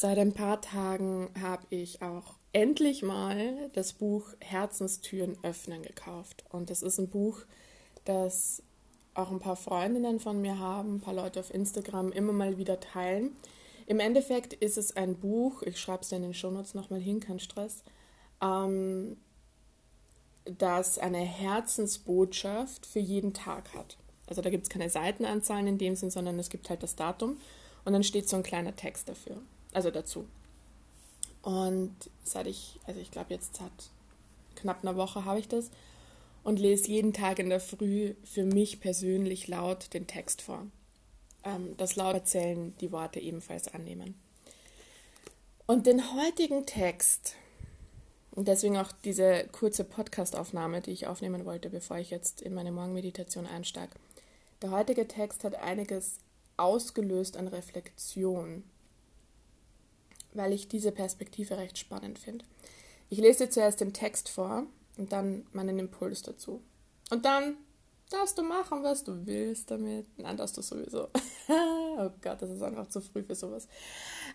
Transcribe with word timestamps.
Seit 0.00 0.16
ein 0.16 0.32
paar 0.32 0.60
Tagen 0.60 1.28
habe 1.40 1.66
ich 1.70 2.02
auch 2.02 2.36
endlich 2.52 3.02
mal 3.02 3.68
das 3.72 3.94
Buch 3.94 4.28
Herzenstüren 4.38 5.36
öffnen 5.42 5.82
gekauft. 5.82 6.44
Und 6.50 6.70
das 6.70 6.82
ist 6.82 7.00
ein 7.00 7.08
Buch, 7.08 7.40
das 8.04 8.62
auch 9.14 9.32
ein 9.32 9.40
paar 9.40 9.56
Freundinnen 9.56 10.20
von 10.20 10.40
mir 10.40 10.60
haben, 10.60 10.94
ein 10.94 11.00
paar 11.00 11.14
Leute 11.14 11.40
auf 11.40 11.52
Instagram 11.52 12.12
immer 12.12 12.32
mal 12.32 12.58
wieder 12.58 12.78
teilen. 12.78 13.32
Im 13.88 13.98
Endeffekt 13.98 14.52
ist 14.52 14.78
es 14.78 14.96
ein 14.96 15.16
Buch, 15.16 15.62
ich 15.62 15.80
schreibe 15.80 16.02
es 16.02 16.12
in 16.12 16.22
den 16.22 16.32
Shownotes 16.32 16.74
nochmal 16.74 17.00
hin, 17.00 17.18
kein 17.18 17.40
Stress, 17.40 17.82
ähm, 18.40 19.16
das 20.44 21.00
eine 21.00 21.18
Herzensbotschaft 21.18 22.86
für 22.86 23.00
jeden 23.00 23.34
Tag 23.34 23.74
hat. 23.74 23.98
Also 24.28 24.42
da 24.42 24.50
gibt 24.50 24.62
es 24.62 24.70
keine 24.70 24.90
Seitenanzahlen 24.90 25.66
in 25.66 25.78
dem 25.78 25.96
Sinn, 25.96 26.12
sondern 26.12 26.38
es 26.38 26.50
gibt 26.50 26.70
halt 26.70 26.84
das 26.84 26.94
Datum 26.94 27.40
und 27.84 27.94
dann 27.94 28.04
steht 28.04 28.28
so 28.28 28.36
ein 28.36 28.44
kleiner 28.44 28.76
Text 28.76 29.08
dafür, 29.08 29.42
also 29.72 29.90
dazu. 29.90 30.26
Und 31.42 31.94
seit 32.24 32.46
ich, 32.46 32.78
also 32.86 33.00
ich 33.00 33.10
glaube 33.10 33.32
jetzt 33.34 33.56
seit 33.56 33.72
knapp 34.56 34.82
einer 34.82 34.96
Woche 34.96 35.24
habe 35.24 35.38
ich 35.38 35.48
das 35.48 35.70
und 36.42 36.58
lese 36.58 36.88
jeden 36.88 37.12
Tag 37.12 37.38
in 37.38 37.50
der 37.50 37.60
Früh 37.60 38.14
für 38.24 38.44
mich 38.44 38.80
persönlich 38.80 39.48
laut 39.48 39.92
den 39.94 40.06
Text 40.06 40.42
vor. 40.42 40.66
Ähm, 41.44 41.74
das 41.76 41.96
laut 41.96 42.14
erzählen, 42.14 42.74
die 42.80 42.92
Worte 42.92 43.20
ebenfalls 43.20 43.68
annehmen. 43.68 44.14
Und 45.66 45.86
den 45.86 46.02
heutigen 46.14 46.64
Text, 46.64 47.34
und 48.30 48.48
deswegen 48.48 48.78
auch 48.78 48.92
diese 49.04 49.46
kurze 49.52 49.84
Podcast-Aufnahme, 49.84 50.80
die 50.80 50.92
ich 50.92 51.06
aufnehmen 51.06 51.44
wollte, 51.44 51.70
bevor 51.70 51.98
ich 51.98 52.10
jetzt 52.10 52.40
in 52.40 52.54
meine 52.54 52.72
Morgenmeditation 52.72 53.46
einsteige. 53.46 53.92
Der 54.62 54.70
heutige 54.70 55.06
Text 55.06 55.44
hat 55.44 55.56
einiges 55.56 56.18
ausgelöst 56.56 57.36
an 57.36 57.48
Reflexion 57.48 58.64
weil 60.38 60.52
ich 60.52 60.68
diese 60.68 60.92
Perspektive 60.92 61.58
recht 61.58 61.76
spannend 61.76 62.18
finde. 62.18 62.44
Ich 63.10 63.18
lese 63.18 63.44
dir 63.44 63.50
zuerst 63.50 63.80
den 63.80 63.92
Text 63.92 64.28
vor 64.28 64.66
und 64.96 65.12
dann 65.12 65.46
meinen 65.52 65.78
Impuls 65.78 66.22
dazu. 66.22 66.62
Und 67.10 67.24
dann 67.24 67.56
darfst 68.10 68.38
du 68.38 68.42
machen, 68.42 68.82
was 68.82 69.04
du 69.04 69.26
willst 69.26 69.70
damit. 69.70 70.06
Nein, 70.16 70.36
darfst 70.36 70.56
du 70.56 70.62
sowieso. 70.62 71.08
oh 71.48 72.10
Gott, 72.22 72.40
das 72.40 72.50
ist 72.50 72.62
einfach 72.62 72.88
zu 72.88 73.00
früh 73.00 73.22
für 73.22 73.34
sowas. 73.34 73.68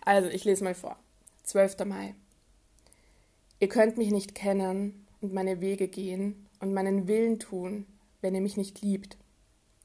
Also, 0.04 0.28
ich 0.28 0.44
lese 0.44 0.62
mal 0.62 0.74
vor. 0.74 0.96
12. 1.44 1.84
Mai. 1.86 2.14
Ihr 3.60 3.68
könnt 3.68 3.96
mich 3.96 4.10
nicht 4.10 4.34
kennen 4.34 5.06
und 5.20 5.32
meine 5.32 5.60
Wege 5.60 5.88
gehen 5.88 6.46
und 6.60 6.74
meinen 6.74 7.08
Willen 7.08 7.38
tun, 7.38 7.86
wenn 8.20 8.34
ihr 8.34 8.40
mich 8.40 8.56
nicht 8.56 8.82
liebt. 8.82 9.16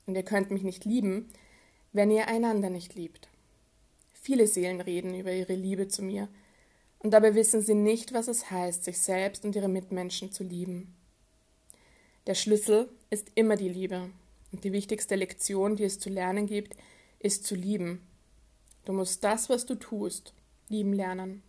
Und 0.06 0.16
ihr 0.16 0.24
könnt 0.24 0.52
mich 0.52 0.64
nicht 0.64 0.86
lieben, 0.86 1.30
wenn 1.94 2.12
ihr 2.12 2.28
einander 2.28 2.70
nicht 2.70 2.96
liebt. 2.96 3.30
Viele 4.30 4.46
Seelen 4.46 4.80
reden 4.80 5.16
über 5.16 5.34
ihre 5.34 5.56
Liebe 5.56 5.88
zu 5.88 6.04
mir, 6.04 6.30
und 7.00 7.16
dabei 7.16 7.34
wissen 7.34 7.64
sie 7.64 7.74
nicht, 7.74 8.14
was 8.14 8.28
es 8.28 8.52
heißt, 8.52 8.84
sich 8.84 9.00
selbst 9.00 9.44
und 9.44 9.56
ihre 9.56 9.68
Mitmenschen 9.68 10.32
zu 10.32 10.44
lieben. 10.44 10.94
Der 12.28 12.36
Schlüssel 12.36 12.90
ist 13.10 13.32
immer 13.34 13.56
die 13.56 13.70
Liebe, 13.70 14.12
und 14.52 14.64
die 14.64 14.72
wichtigste 14.72 15.16
Lektion, 15.16 15.78
die 15.78 15.84
es 15.86 15.98
zu 15.98 16.12
lernen 16.12 16.46
gibt, 16.46 16.76
ist 17.18 17.44
zu 17.44 17.56
lieben. 17.56 18.08
Du 18.86 18.94
musst 18.94 19.24
das, 19.24 19.50
was 19.50 19.66
du 19.66 19.74
tust, 19.74 20.36
lieben 20.68 20.94
lernen. 20.94 21.42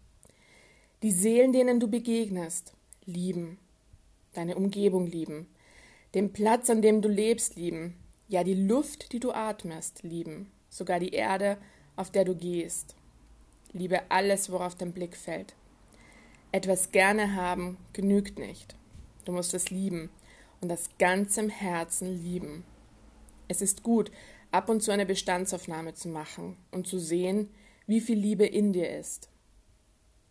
Die 1.03 1.13
Seelen, 1.13 1.53
denen 1.53 1.81
du 1.81 1.89
begegnest, 1.89 2.73
lieben. 3.05 3.59
Deine 4.33 4.57
Umgebung 4.57 5.07
lieben. 5.07 5.49
Den 6.15 6.33
Platz, 6.33 6.71
an 6.71 6.81
dem 6.81 7.03
du 7.03 7.11
lebst, 7.11 7.57
lieben. 7.57 7.99
Ja, 8.27 8.43
die 8.43 8.55
Luft, 8.55 9.13
die 9.13 9.21
du 9.21 9.33
atmest, 9.33 10.03
lieben. 10.03 10.51
Sogar 10.71 10.99
die 10.99 11.11
Erde 11.11 11.59
auf 12.01 12.11
der 12.11 12.25
du 12.25 12.35
gehst. 12.35 12.97
Liebe 13.73 14.11
alles, 14.11 14.51
worauf 14.51 14.75
dein 14.75 14.93
Blick 14.93 15.17
fällt. 15.17 15.55
Etwas 16.51 16.93
gerne 16.93 17.35
haben 17.35 17.77
genügt 17.93 18.39
nicht. 18.39 18.75
Du 19.27 19.33
musst 19.33 19.53
es 19.53 19.71
lieben 19.71 20.09
und 20.61 20.71
das 20.71 20.89
ganzem 20.99 21.51
Herzen 21.51 22.23
lieben. 22.23 22.65
Es 23.49 23.61
ist 23.61 23.83
gut, 23.83 24.11
ab 24.51 24.71
und 24.71 24.83
zu 24.83 24.91
eine 24.91 25.05
Bestandsaufnahme 25.05 25.95
zu 25.95 26.09
machen 26.09 26.57
und 26.71 26.87
zu 26.87 26.99
sehen, 26.99 27.51
wie 27.87 28.01
viel 28.01 28.19
Liebe 28.19 28.47
in 28.47 28.73
dir 28.73 28.97
ist. 28.99 29.29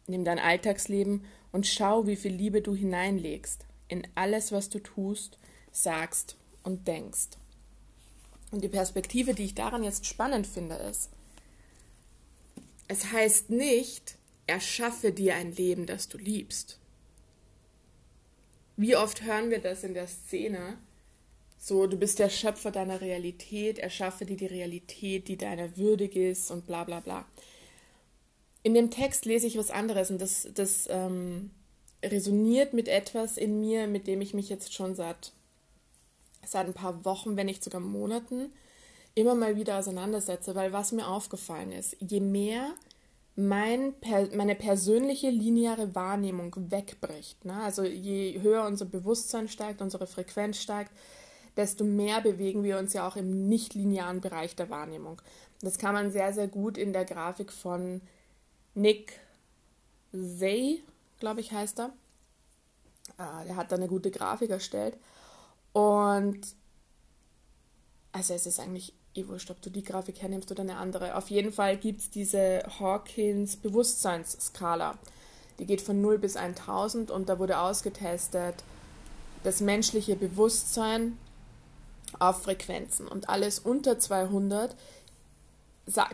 Nimm 0.07 0.25
dein 0.25 0.39
Alltagsleben 0.39 1.23
und 1.51 1.67
schau, 1.67 2.07
wie 2.07 2.15
viel 2.15 2.33
Liebe 2.33 2.61
du 2.61 2.75
hineinlegst 2.75 3.65
in 3.87 4.07
alles, 4.15 4.51
was 4.51 4.69
du 4.69 4.79
tust, 4.79 5.37
sagst 5.71 6.35
und 6.63 6.87
denkst. 6.87 7.29
Und 8.51 8.63
die 8.63 8.69
Perspektive, 8.69 9.35
die 9.35 9.45
ich 9.45 9.55
daran 9.55 9.83
jetzt 9.83 10.07
spannend 10.07 10.47
finde, 10.47 10.75
ist, 10.75 11.11
es 12.89 13.11
heißt 13.11 13.51
nicht, 13.51 14.17
erschaffe 14.47 15.11
dir 15.11 15.35
ein 15.35 15.55
Leben, 15.55 15.85
das 15.85 16.09
du 16.09 16.17
liebst. 16.17 16.79
Wie 18.75 18.95
oft 18.95 19.21
hören 19.21 19.51
wir 19.51 19.59
das 19.59 19.83
in 19.83 19.93
der 19.93 20.07
Szene? 20.07 20.77
So, 21.59 21.85
du 21.85 21.97
bist 21.97 22.17
der 22.17 22.29
Schöpfer 22.29 22.71
deiner 22.71 22.99
Realität, 22.99 23.77
erschaffe 23.77 24.25
dir 24.25 24.37
die 24.37 24.47
Realität, 24.47 25.27
die 25.27 25.37
deiner 25.37 25.77
würdig 25.77 26.15
ist 26.15 26.49
und 26.49 26.65
bla 26.65 26.83
bla 26.83 26.99
bla. 26.99 27.27
In 28.63 28.73
dem 28.73 28.89
Text 28.89 29.25
lese 29.25 29.45
ich 29.45 29.57
was 29.57 29.69
anderes 29.69 30.09
und 30.09 30.19
das, 30.19 30.47
das 30.55 30.87
ähm, 30.89 31.51
resoniert 32.03 32.73
mit 32.73 32.87
etwas 32.87 33.37
in 33.37 33.59
mir, 33.59 33.85
mit 33.85 34.07
dem 34.07 34.19
ich 34.19 34.33
mich 34.33 34.49
jetzt 34.49 34.73
schon 34.73 34.95
seit, 34.95 35.31
seit 36.43 36.65
ein 36.65 36.73
paar 36.73 37.05
Wochen, 37.05 37.37
wenn 37.37 37.45
nicht 37.45 37.63
sogar 37.63 37.81
Monaten 37.81 38.51
immer 39.15 39.35
mal 39.35 39.55
wieder 39.55 39.77
auseinandersetze, 39.77 40.55
weil 40.55 40.73
was 40.73 40.91
mir 40.91 41.07
aufgefallen 41.07 41.71
ist, 41.71 41.97
je 41.99 42.19
mehr 42.19 42.73
mein, 43.35 43.93
meine 44.35 44.55
persönliche 44.55 45.29
lineare 45.29 45.95
Wahrnehmung 45.95 46.53
wegbricht, 46.71 47.45
ne? 47.45 47.61
also 47.63 47.83
je 47.83 48.41
höher 48.41 48.65
unser 48.65 48.85
Bewusstsein 48.85 49.47
steigt, 49.47 49.81
unsere 49.81 50.07
Frequenz 50.07 50.57
steigt, 50.57 50.91
desto 51.55 51.83
mehr 51.83 52.21
bewegen 52.21 52.63
wir 52.63 52.77
uns 52.77 52.93
ja 52.93 53.07
auch 53.07 53.15
im 53.15 53.47
nicht-linearen 53.47 54.21
Bereich 54.21 54.55
der 54.55 54.69
Wahrnehmung. 54.69 55.21
Das 55.61 55.77
kann 55.77 55.93
man 55.93 56.11
sehr, 56.11 56.33
sehr 56.33 56.47
gut 56.47 56.77
in 56.77 56.93
der 56.93 57.05
Grafik 57.05 57.51
von 57.51 58.01
Nick 58.75 59.19
Zay, 60.11 60.83
glaube 61.19 61.41
ich, 61.41 61.51
heißt 61.51 61.79
er. 61.79 61.93
Äh, 63.17 63.45
der 63.45 63.55
hat 63.55 63.71
da 63.71 63.75
eine 63.75 63.87
gute 63.87 64.11
Grafik 64.11 64.49
erstellt. 64.49 64.97
Und 65.73 66.39
also 68.11 68.33
es 68.33 68.45
ist 68.45 68.59
eigentlich 68.59 68.93
eh 69.19 69.27
wurscht, 69.27 69.51
ob 69.51 69.61
du 69.61 69.69
die 69.69 69.83
Grafik 69.83 70.21
hernimmst 70.21 70.51
oder 70.51 70.61
eine 70.61 70.77
andere. 70.77 71.15
Auf 71.15 71.29
jeden 71.29 71.51
Fall 71.51 71.77
gibt 71.77 72.01
es 72.01 72.09
diese 72.09 72.63
Hawkins 72.79 73.55
Bewusstseinsskala. 73.57 74.97
Die 75.59 75.65
geht 75.65 75.81
von 75.81 76.01
0 76.01 76.17
bis 76.19 76.35
1000 76.35 77.11
und 77.11 77.29
da 77.29 77.39
wurde 77.39 77.59
ausgetestet 77.59 78.63
das 79.43 79.61
menschliche 79.61 80.15
Bewusstsein 80.15 81.17
auf 82.17 82.43
Frequenzen. 82.43 83.07
Und 83.07 83.29
alles 83.29 83.59
unter 83.59 83.99
200 83.99 84.75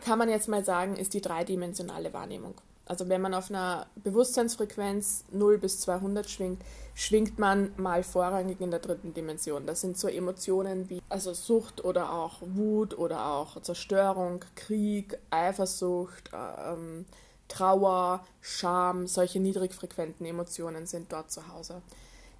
kann 0.01 0.19
man 0.19 0.29
jetzt 0.29 0.47
mal 0.47 0.63
sagen, 0.63 0.95
ist 0.95 1.13
die 1.13 1.21
dreidimensionale 1.21 2.13
Wahrnehmung. 2.13 2.55
Also 2.85 3.09
wenn 3.09 3.21
man 3.21 3.33
auf 3.33 3.49
einer 3.49 3.87
Bewusstseinsfrequenz 3.95 5.25
0 5.31 5.57
bis 5.57 5.79
200 5.81 6.29
schwingt, 6.29 6.61
schwingt 6.93 7.39
man 7.39 7.71
mal 7.77 8.03
vorrangig 8.03 8.61
in 8.61 8.69
der 8.69 8.79
dritten 8.79 9.13
Dimension. 9.13 9.65
Das 9.65 9.81
sind 9.81 9.97
so 9.97 10.07
Emotionen 10.07 10.89
wie 10.89 11.01
also 11.09 11.33
Sucht 11.33 11.83
oder 11.83 12.13
auch 12.13 12.41
Wut 12.41 12.97
oder 12.97 13.25
auch 13.25 13.59
Zerstörung, 13.61 14.45
Krieg, 14.55 15.17
Eifersucht, 15.31 16.29
ähm, 16.33 17.05
Trauer, 17.47 18.25
Scham, 18.41 19.07
solche 19.07 19.39
niedrigfrequenten 19.39 20.25
Emotionen 20.25 20.85
sind 20.85 21.11
dort 21.11 21.31
zu 21.31 21.47
Hause. 21.47 21.81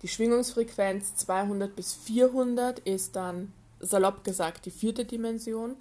Die 0.01 0.07
Schwingungsfrequenz 0.07 1.15
200 1.15 1.75
bis 1.75 1.93
400 1.93 2.79
ist 2.79 3.15
dann 3.15 3.51
salopp 3.79 4.23
gesagt 4.23 4.65
die 4.65 4.71
vierte 4.71 5.05
Dimension 5.05 5.75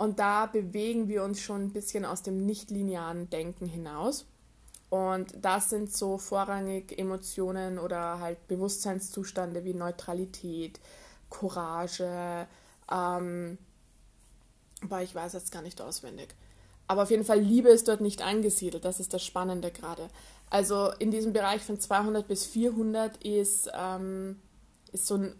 und 0.00 0.18
da 0.18 0.46
bewegen 0.46 1.08
wir 1.08 1.22
uns 1.22 1.42
schon 1.42 1.64
ein 1.64 1.72
bisschen 1.74 2.06
aus 2.06 2.22
dem 2.22 2.46
nicht-linearen 2.46 3.28
Denken 3.28 3.66
hinaus. 3.66 4.24
Und 4.88 5.34
das 5.42 5.68
sind 5.68 5.94
so 5.94 6.16
vorrangig 6.16 6.98
Emotionen 6.98 7.78
oder 7.78 8.18
halt 8.18 8.48
Bewusstseinszustände 8.48 9.62
wie 9.66 9.74
Neutralität, 9.74 10.80
Courage, 11.28 12.46
ähm, 12.90 13.58
aber 14.82 15.02
ich 15.02 15.14
weiß 15.14 15.34
jetzt 15.34 15.52
gar 15.52 15.60
nicht 15.60 15.82
auswendig. 15.82 16.34
Aber 16.86 17.02
auf 17.02 17.10
jeden 17.10 17.26
Fall, 17.26 17.40
Liebe 17.40 17.68
ist 17.68 17.86
dort 17.86 18.00
nicht 18.00 18.22
angesiedelt. 18.22 18.86
Das 18.86 19.00
ist 19.00 19.12
das 19.12 19.22
Spannende 19.22 19.70
gerade. 19.70 20.08
Also 20.48 20.92
in 20.98 21.10
diesem 21.10 21.34
Bereich 21.34 21.60
von 21.60 21.78
200 21.78 22.26
bis 22.26 22.46
400 22.46 23.22
ist, 23.22 23.70
ähm, 23.74 24.40
ist 24.92 25.06
so 25.06 25.16
ein 25.16 25.34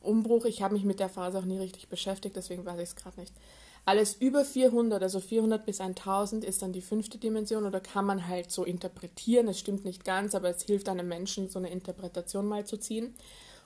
Umbruch. 0.00 0.44
Ich 0.44 0.62
habe 0.62 0.74
mich 0.74 0.84
mit 0.84 1.00
der 1.00 1.08
Phase 1.08 1.40
auch 1.40 1.44
nie 1.44 1.58
richtig 1.58 1.88
beschäftigt, 1.88 2.36
deswegen 2.36 2.64
weiß 2.64 2.78
ich 2.78 2.90
es 2.90 2.94
gerade 2.94 3.18
nicht. 3.18 3.34
Alles 3.84 4.14
über 4.14 4.44
400, 4.44 5.02
also 5.02 5.20
400 5.20 5.64
bis 5.64 5.80
1000 5.80 6.44
ist 6.44 6.62
dann 6.62 6.72
die 6.72 6.82
fünfte 6.82 7.18
Dimension 7.18 7.64
oder 7.64 7.80
kann 7.80 8.04
man 8.04 8.28
halt 8.28 8.50
so 8.50 8.64
interpretieren. 8.64 9.48
Es 9.48 9.58
stimmt 9.58 9.84
nicht 9.84 10.04
ganz, 10.04 10.34
aber 10.34 10.50
es 10.50 10.62
hilft 10.62 10.88
einem 10.88 11.08
Menschen, 11.08 11.48
so 11.48 11.58
eine 11.58 11.70
Interpretation 11.70 12.46
mal 12.46 12.66
zu 12.66 12.76
ziehen. 12.76 13.14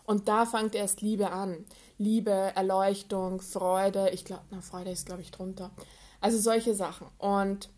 Und 0.07 0.29
da 0.29 0.47
fängt 0.47 0.75
erst 0.75 1.01
Liebe 1.01 1.31
an. 1.31 1.65
Liebe, 1.99 2.31
Erleuchtung, 2.31 3.41
Freude. 3.41 4.11
Ich 4.11 4.25
glaube, 4.25 4.43
na, 4.51 4.61
Freude 4.61 4.91
ist, 4.91 5.07
glaube 5.07 5.23
ich, 5.23 5.31
drunter. 5.31 5.71
Also 6.21 6.39
solche 6.39 6.75
Sachen. 6.75 7.07
Und 7.19 7.69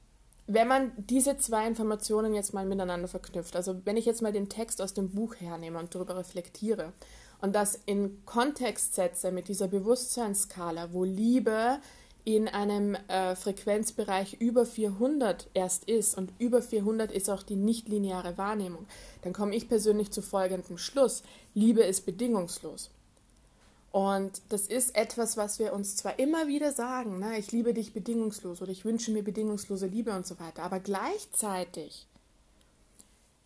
wenn 0.47 0.69
man 0.69 0.93
diese 0.97 1.39
zwei 1.39 1.67
Informationen 1.67 2.35
jetzt 2.35 2.55
mal 2.55 2.65
miteinander 2.65 3.09
verknüpft, 3.09 3.57
also 3.57 3.81
wenn 3.85 3.97
ich 3.97 4.07
jetzt 4.07 4.23
mal 4.23 4.33
den 4.33 4.49
Text 4.49 4.81
aus 4.81 4.95
dem 4.95 5.11
Buch 5.11 5.35
hernehme 5.37 5.79
und 5.79 5.95
darüber 5.95 6.17
reflektiere 6.17 6.93
und 7.41 7.55
das 7.55 7.81
in 7.87 8.25
Kontext 8.25 8.95
setze 8.95 9.33
mit 9.33 9.49
dieser 9.49 9.69
Bewusstseinsskala, 9.69 10.93
wo 10.93 11.05
Liebe 11.05 11.81
in 12.27 12.49
einem 12.49 12.97
äh, 13.07 13.37
Frequenzbereich 13.37 14.41
über 14.41 14.67
400 14.67 15.49
erst 15.55 15.85
ist 15.85 16.19
und 16.19 16.33
über 16.41 16.61
400 16.61 17.13
ist 17.13 17.31
auch 17.31 17.45
die 17.45 17.55
nichtlineare 17.55 18.37
Wahrnehmung, 18.37 18.85
dann 19.23 19.33
komme 19.33 19.55
ich 19.55 19.69
persönlich 19.69 20.11
zu 20.11 20.23
folgendem 20.23 20.77
Schluss. 20.77 21.23
Liebe 21.55 21.85
ist 21.85 22.05
bedingungslos. 22.05 22.91
Und 23.93 24.43
das 24.49 24.67
ist 24.67 24.97
etwas, 24.97 25.37
was 25.37 25.61
wir 25.61 25.73
uns 25.73 25.95
zwar 25.95 26.19
immer 26.19 26.49
wieder 26.49 26.73
sagen, 26.73 27.21
ne, 27.21 27.39
ich 27.39 27.53
liebe 27.53 27.73
dich 27.73 27.93
bedingungslos 27.93 28.61
oder 28.61 28.73
ich 28.73 28.85
wünsche 28.85 29.13
mir 29.13 29.23
bedingungslose 29.23 29.87
Liebe 29.87 30.11
und 30.11 30.27
so 30.27 30.41
weiter, 30.41 30.65
aber 30.65 30.81
gleichzeitig 30.81 32.09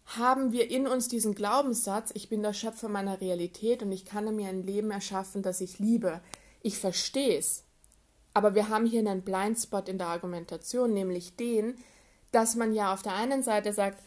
haben 0.07 0.53
wir 0.53 0.71
in 0.71 0.87
uns 0.87 1.07
diesen 1.07 1.35
Glaubenssatz, 1.35 2.13
ich 2.15 2.31
bin 2.31 2.43
der 2.43 2.55
Schöpfer 2.55 2.89
meiner 2.89 3.21
Realität 3.21 3.83
und 3.83 3.93
ich 3.93 4.07
kann 4.07 4.35
mir 4.35 4.49
ein 4.49 4.63
Leben 4.63 4.91
erschaffen, 4.91 5.43
das 5.43 5.61
ich 5.61 5.79
liebe. 5.79 6.23
Ich 6.63 6.79
verstehe 6.79 7.39
es, 7.39 7.63
aber 8.35 8.55
wir 8.55 8.69
haben 8.69 8.87
hier 8.87 9.01
einen 9.01 9.23
Blindspot 9.23 9.89
in 9.89 9.99
der 9.99 10.09
Argumentation, 10.09 10.93
nämlich 10.93 11.37
den, 11.37 11.75
dass 12.33 12.55
man 12.55 12.75
ja 12.75 12.93
auf 12.93 13.03
der 13.03 13.15
einen 13.15 13.43
Seite 13.43 13.73
sagt, 13.73 13.99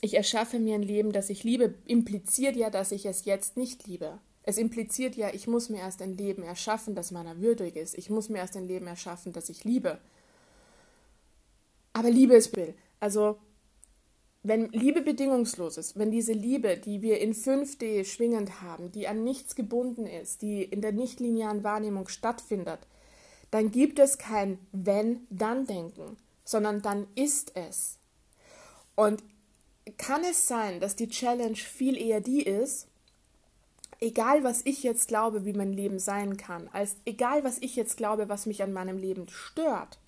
ich 0.00 0.14
erschaffe 0.14 0.58
mir 0.58 0.74
ein 0.74 0.82
Leben, 0.82 1.12
das 1.12 1.30
ich 1.30 1.44
liebe, 1.44 1.74
impliziert 1.86 2.56
ja, 2.56 2.70
dass 2.70 2.92
ich 2.92 3.06
es 3.06 3.24
jetzt 3.24 3.56
nicht 3.56 3.86
liebe. 3.86 4.18
Es 4.42 4.58
impliziert 4.58 5.16
ja, 5.16 5.30
ich 5.32 5.48
muss 5.48 5.68
mir 5.68 5.78
erst 5.78 6.00
ein 6.02 6.16
Leben 6.16 6.42
erschaffen, 6.42 6.94
das 6.94 7.10
meiner 7.10 7.40
würdig 7.40 7.76
ist. 7.76 7.98
Ich 7.98 8.10
muss 8.10 8.28
mir 8.28 8.38
erst 8.38 8.56
ein 8.56 8.68
Leben 8.68 8.86
erschaffen, 8.86 9.32
das 9.32 9.48
ich 9.48 9.64
liebe. 9.64 9.98
Aber 11.92 12.10
Liebe 12.10 12.34
ist 12.34 12.52
Bill. 12.52 12.74
Also, 13.00 13.38
wenn 14.42 14.70
Liebe 14.70 15.02
bedingungslos 15.02 15.78
ist, 15.78 15.98
wenn 15.98 16.12
diese 16.12 16.32
Liebe, 16.32 16.76
die 16.76 17.02
wir 17.02 17.20
in 17.20 17.34
5D 17.34 18.04
schwingend 18.04 18.62
haben, 18.62 18.92
die 18.92 19.08
an 19.08 19.24
nichts 19.24 19.56
gebunden 19.56 20.06
ist, 20.06 20.42
die 20.42 20.62
in 20.62 20.80
der 20.80 20.92
nichtlinearen 20.92 21.64
Wahrnehmung 21.64 22.06
stattfindet, 22.06 22.80
dann 23.56 23.70
gibt 23.70 23.98
es 23.98 24.18
kein 24.18 24.58
wenn-dann-denken, 24.72 26.18
sondern 26.44 26.82
dann 26.82 27.06
ist 27.14 27.56
es. 27.56 27.96
Und 28.94 29.22
kann 29.96 30.22
es 30.24 30.46
sein, 30.46 30.78
dass 30.78 30.94
die 30.94 31.08
Challenge 31.08 31.56
viel 31.56 31.96
eher 31.96 32.20
die 32.20 32.42
ist, 32.42 32.86
egal 33.98 34.44
was 34.44 34.60
ich 34.66 34.82
jetzt 34.82 35.08
glaube, 35.08 35.46
wie 35.46 35.54
mein 35.54 35.72
Leben 35.72 35.98
sein 35.98 36.36
kann, 36.36 36.68
als 36.74 36.96
egal 37.06 37.44
was 37.44 37.56
ich 37.56 37.76
jetzt 37.76 37.96
glaube, 37.96 38.28
was 38.28 38.44
mich 38.44 38.62
an 38.62 38.74
meinem 38.74 38.98
Leben 38.98 39.26
stört, 39.30 39.98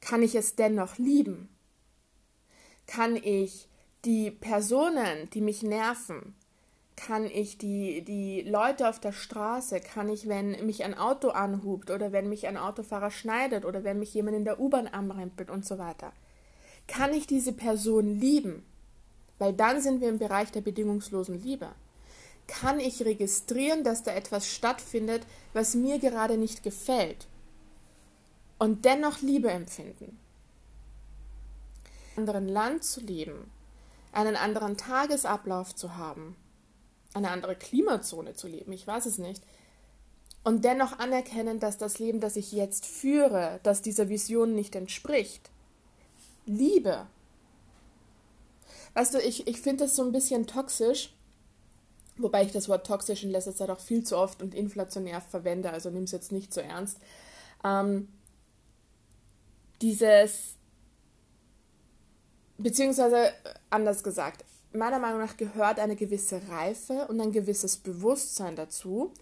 kann 0.00 0.20
ich 0.20 0.34
es 0.34 0.56
dennoch 0.56 0.98
lieben? 0.98 1.48
Kann 2.88 3.14
ich 3.14 3.68
die 4.04 4.32
Personen, 4.32 5.30
die 5.30 5.42
mich 5.42 5.62
nerven, 5.62 6.34
kann 6.96 7.26
ich 7.26 7.58
die, 7.58 8.02
die 8.02 8.42
Leute 8.42 8.88
auf 8.88 8.98
der 8.98 9.12
Straße, 9.12 9.80
kann 9.80 10.08
ich, 10.08 10.28
wenn 10.28 10.64
mich 10.64 10.82
ein 10.82 10.96
Auto 10.96 11.28
anhubt 11.28 11.90
oder 11.90 12.10
wenn 12.10 12.28
mich 12.28 12.46
ein 12.46 12.56
Autofahrer 12.56 13.10
schneidet 13.10 13.64
oder 13.64 13.84
wenn 13.84 13.98
mich 13.98 14.14
jemand 14.14 14.36
in 14.36 14.44
der 14.44 14.58
U-Bahn 14.58 14.88
anrempelt 14.88 15.50
und 15.50 15.64
so 15.64 15.78
weiter, 15.78 16.12
kann 16.88 17.12
ich 17.12 17.26
diese 17.26 17.52
Person 17.52 18.18
lieben? 18.18 18.64
Weil 19.38 19.52
dann 19.52 19.82
sind 19.82 20.00
wir 20.00 20.08
im 20.08 20.18
Bereich 20.18 20.50
der 20.50 20.62
bedingungslosen 20.62 21.42
Liebe. 21.42 21.68
Kann 22.46 22.80
ich 22.80 23.04
registrieren, 23.04 23.84
dass 23.84 24.02
da 24.02 24.12
etwas 24.12 24.48
stattfindet, 24.48 25.26
was 25.52 25.74
mir 25.74 25.98
gerade 25.98 26.38
nicht 26.38 26.62
gefällt 26.62 27.26
und 28.58 28.84
dennoch 28.84 29.20
Liebe 29.20 29.50
empfinden? 29.50 30.18
In 32.16 32.22
einem 32.22 32.28
anderen 32.28 32.48
Land 32.48 32.84
zu 32.84 33.00
leben, 33.00 33.50
einen 34.12 34.36
anderen 34.36 34.78
Tagesablauf 34.78 35.74
zu 35.74 35.96
haben, 35.96 36.34
eine 37.16 37.30
andere 37.30 37.56
Klimazone 37.56 38.34
zu 38.34 38.46
leben, 38.46 38.72
ich 38.72 38.86
weiß 38.86 39.06
es 39.06 39.18
nicht. 39.18 39.42
Und 40.44 40.64
dennoch 40.64 40.98
anerkennen, 40.98 41.58
dass 41.58 41.76
das 41.76 41.98
Leben, 41.98 42.20
das 42.20 42.36
ich 42.36 42.52
jetzt 42.52 42.86
führe, 42.86 43.58
dass 43.64 43.82
dieser 43.82 44.08
Vision 44.08 44.54
nicht 44.54 44.76
entspricht. 44.76 45.50
Liebe. 46.44 47.06
Weißt 48.94 49.14
du, 49.14 49.18
ich, 49.18 49.48
ich 49.48 49.60
finde 49.60 49.84
das 49.84 49.96
so 49.96 50.04
ein 50.04 50.12
bisschen 50.12 50.46
toxisch, 50.46 51.12
wobei 52.16 52.44
ich 52.44 52.52
das 52.52 52.68
Wort 52.68 52.86
toxisch 52.86 53.24
in 53.24 53.30
letzter 53.30 53.56
Zeit 53.56 53.70
auch 53.70 53.80
viel 53.80 54.04
zu 54.04 54.16
oft 54.16 54.40
und 54.40 54.54
inflationär 54.54 55.20
verwende, 55.20 55.70
also 55.70 55.90
nimm 55.90 56.04
es 56.04 56.12
jetzt 56.12 56.30
nicht 56.32 56.54
so 56.54 56.60
ernst. 56.60 56.98
Ähm, 57.64 58.08
dieses, 59.82 60.54
beziehungsweise 62.56 63.32
anders 63.68 64.04
gesagt, 64.04 64.44
meiner 64.72 64.98
Meinung 64.98 65.20
nach 65.20 65.36
gehört 65.36 65.78
eine 65.78 65.96
gewisse 65.96 66.40
Reife 66.48 67.06
und 67.08 67.20
ein 67.20 67.32
gewisses 67.32 67.76
Bewusstsein 67.76 68.56
dazu, 68.56 69.12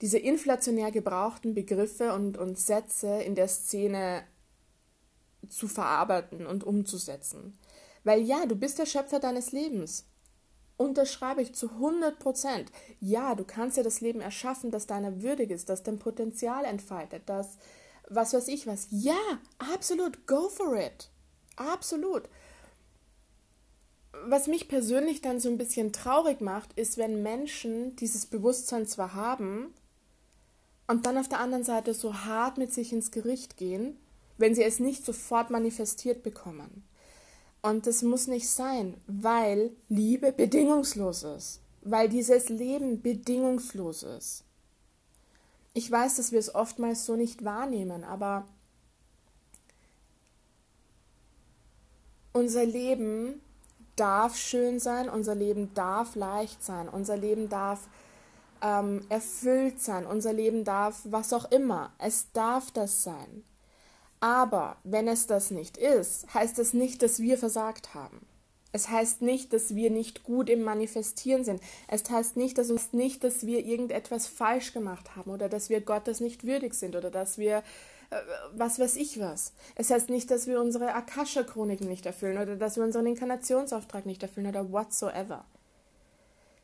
diese 0.00 0.18
inflationär 0.18 0.90
gebrauchten 0.90 1.54
Begriffe 1.54 2.12
und, 2.12 2.36
und 2.36 2.58
Sätze 2.58 3.22
in 3.22 3.34
der 3.34 3.48
Szene 3.48 4.24
zu 5.48 5.68
verarbeiten 5.68 6.46
und 6.46 6.64
umzusetzen. 6.64 7.58
Weil 8.04 8.22
ja, 8.22 8.46
du 8.46 8.56
bist 8.56 8.78
der 8.78 8.86
Schöpfer 8.86 9.20
deines 9.20 9.52
Lebens. 9.52 10.06
Unterschreibe 10.76 11.40
ich 11.40 11.54
zu 11.54 11.70
100 11.70 12.18
Prozent. 12.18 12.70
Ja, 13.00 13.34
du 13.34 13.44
kannst 13.44 13.78
dir 13.78 13.82
das 13.82 14.02
Leben 14.02 14.20
erschaffen, 14.20 14.70
das 14.70 14.86
deiner 14.86 15.22
würdig 15.22 15.50
ist, 15.50 15.70
das 15.70 15.82
dein 15.82 15.98
Potenzial 15.98 16.64
entfaltet, 16.64 17.22
das 17.26 17.56
was 18.08 18.34
weiß 18.34 18.48
ich 18.48 18.66
was. 18.66 18.86
Ja, 18.90 19.18
absolut, 19.58 20.26
go 20.26 20.48
for 20.48 20.76
it. 20.76 21.10
Absolut 21.56 22.28
was 24.28 24.46
mich 24.46 24.68
persönlich 24.68 25.20
dann 25.20 25.40
so 25.40 25.48
ein 25.48 25.58
bisschen 25.58 25.92
traurig 25.92 26.40
macht, 26.40 26.72
ist, 26.78 26.98
wenn 26.98 27.22
Menschen 27.22 27.96
dieses 27.96 28.26
Bewusstsein 28.26 28.86
zwar 28.86 29.14
haben 29.14 29.74
und 30.86 31.06
dann 31.06 31.18
auf 31.18 31.28
der 31.28 31.40
anderen 31.40 31.64
Seite 31.64 31.94
so 31.94 32.14
hart 32.24 32.58
mit 32.58 32.72
sich 32.72 32.92
ins 32.92 33.10
Gericht 33.10 33.56
gehen, 33.56 33.96
wenn 34.38 34.54
sie 34.54 34.62
es 34.62 34.80
nicht 34.80 35.04
sofort 35.04 35.50
manifestiert 35.50 36.22
bekommen. 36.22 36.84
Und 37.62 37.86
das 37.86 38.02
muss 38.02 38.26
nicht 38.26 38.48
sein, 38.48 38.94
weil 39.06 39.70
Liebe 39.88 40.32
bedingungslos 40.32 41.24
ist, 41.24 41.60
weil 41.82 42.08
dieses 42.08 42.48
Leben 42.48 43.02
bedingungslos 43.02 44.02
ist. 44.04 44.44
Ich 45.74 45.90
weiß, 45.90 46.16
dass 46.16 46.32
wir 46.32 46.38
es 46.38 46.54
oftmals 46.54 47.04
so 47.04 47.16
nicht 47.16 47.44
wahrnehmen, 47.44 48.04
aber 48.04 48.46
unser 52.32 52.64
Leben 52.64 53.40
darf 53.96 54.36
schön 54.36 54.78
sein, 54.78 55.08
unser 55.08 55.34
Leben 55.34 55.72
darf 55.74 56.14
leicht 56.14 56.62
sein, 56.62 56.88
unser 56.88 57.16
Leben 57.16 57.48
darf 57.48 57.80
ähm, 58.62 59.04
erfüllt 59.08 59.80
sein, 59.80 60.06
unser 60.06 60.32
Leben 60.32 60.64
darf 60.64 61.00
was 61.04 61.32
auch 61.32 61.50
immer. 61.50 61.92
Es 61.98 62.32
darf 62.32 62.70
das 62.70 63.02
sein. 63.02 63.44
Aber 64.20 64.76
wenn 64.84 65.08
es 65.08 65.26
das 65.26 65.50
nicht 65.50 65.76
ist, 65.76 66.32
heißt 66.32 66.58
es 66.58 66.72
nicht, 66.72 67.02
dass 67.02 67.20
wir 67.20 67.38
versagt 67.38 67.94
haben. 67.94 68.26
Es 68.72 68.88
heißt 68.88 69.22
nicht, 69.22 69.52
dass 69.52 69.74
wir 69.74 69.90
nicht 69.90 70.22
gut 70.22 70.50
im 70.50 70.62
Manifestieren 70.62 71.44
sind. 71.44 71.62
Es 71.88 72.08
heißt 72.10 72.36
nicht, 72.36 72.58
dass 72.58 72.70
uns 72.70 72.92
nicht, 72.92 73.24
dass 73.24 73.46
wir 73.46 73.64
irgendetwas 73.64 74.26
falsch 74.26 74.72
gemacht 74.72 75.16
haben 75.16 75.30
oder 75.30 75.48
dass 75.48 75.70
wir 75.70 75.80
Gottes 75.80 76.20
nicht 76.20 76.44
würdig 76.44 76.74
sind 76.74 76.94
oder 76.94 77.10
dass 77.10 77.38
wir 77.38 77.62
was 78.52 78.78
weiß 78.78 78.96
ich 78.96 79.20
was. 79.20 79.52
Es 79.74 79.90
heißt 79.90 80.10
nicht, 80.10 80.30
dass 80.30 80.46
wir 80.46 80.60
unsere 80.60 80.94
Akasha-Chroniken 80.94 81.88
nicht 81.88 82.06
erfüllen 82.06 82.38
oder 82.38 82.56
dass 82.56 82.76
wir 82.76 82.84
unseren 82.84 83.06
Inkarnationsauftrag 83.06 84.06
nicht 84.06 84.22
erfüllen 84.22 84.46
oder 84.46 84.70
whatsoever. 84.70 85.44